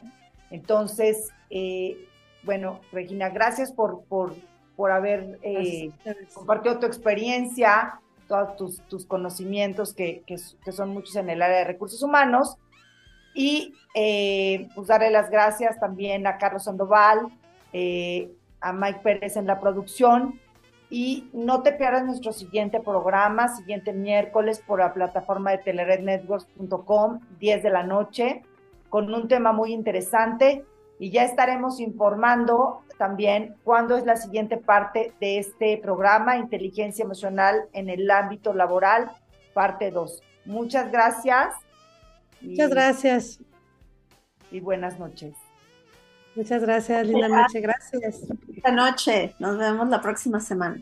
Entonces, 0.52 1.32
eh, 1.50 1.98
bueno, 2.44 2.80
Regina, 2.92 3.30
gracias 3.30 3.72
por, 3.72 4.04
por, 4.04 4.36
por 4.76 4.92
haber 4.92 5.40
eh, 5.42 5.90
compartido 6.36 6.78
tu 6.78 6.86
experiencia, 6.86 8.00
todos 8.28 8.56
tus, 8.56 8.82
tus 8.82 9.08
conocimientos, 9.08 9.96
que, 9.96 10.22
que, 10.28 10.36
que, 10.64 10.72
son 10.72 10.90
muchos 10.90 11.16
en 11.16 11.32
el 11.32 11.42
área 11.42 11.58
de 11.58 11.64
recursos 11.64 12.04
humanos. 12.04 12.56
Y 13.34 13.74
eh, 13.96 14.70
pues 14.76 14.90
darle 14.90 15.10
las 15.10 15.32
gracias 15.32 15.80
también 15.80 16.28
a 16.28 16.38
Carlos 16.38 16.66
Sandoval, 16.66 17.30
eh, 17.74 18.30
a 18.64 18.74
Mike 18.74 19.02
Pérez 19.04 19.38
en 19.38 19.46
la 19.46 19.60
producción. 19.60 20.40
Y 20.90 21.30
no 21.34 21.64
te 21.64 21.74
pierdas 21.74 22.06
nuestro 22.06 22.34
siguiente 22.34 22.80
programa, 22.80 23.48
siguiente 23.48 23.94
miércoles 23.94 24.62
por 24.66 24.80
la 24.80 24.94
plataforma 24.94 25.52
de 25.52 25.58
telerednetworks.com, 25.60 27.20
10 27.40 27.64
de 27.64 27.70
la 27.70 27.84
noche, 27.84 28.44
con 28.90 29.14
un 29.14 29.28
tema 29.28 29.52
muy 29.54 29.74
interesante. 29.74 30.66
Y 31.00 31.10
ya 31.10 31.24
estaremos 31.24 31.80
informando 31.80 32.84
también 32.98 33.56
cuándo 33.64 33.98
es 33.98 34.06
la 34.06 34.16
siguiente 34.16 34.58
parte 34.58 35.14
de 35.20 35.40
este 35.40 35.78
programa, 35.78 36.38
Inteligencia 36.38 37.04
Emocional 37.04 37.64
en 37.74 37.90
el 37.90 38.10
ámbito 38.10 38.54
laboral, 38.54 39.12
parte 39.54 39.92
2. 39.92 40.22
Muchas 40.46 40.92
gracias. 40.92 41.56
Muchas 42.42 42.70
gracias. 42.70 43.40
Y 44.52 44.60
buenas 44.60 45.00
noches. 45.00 45.43
Muchas 46.36 46.62
gracias, 46.62 47.08
linda 47.08 47.28
noche. 47.28 47.62
Gracias. 47.62 48.22
Buenas 48.64 48.74
noche. 48.74 49.36
Nos 49.40 49.58
vemos 49.58 49.90
la 49.90 50.02
próxima 50.02 50.40
semana. 50.40 50.80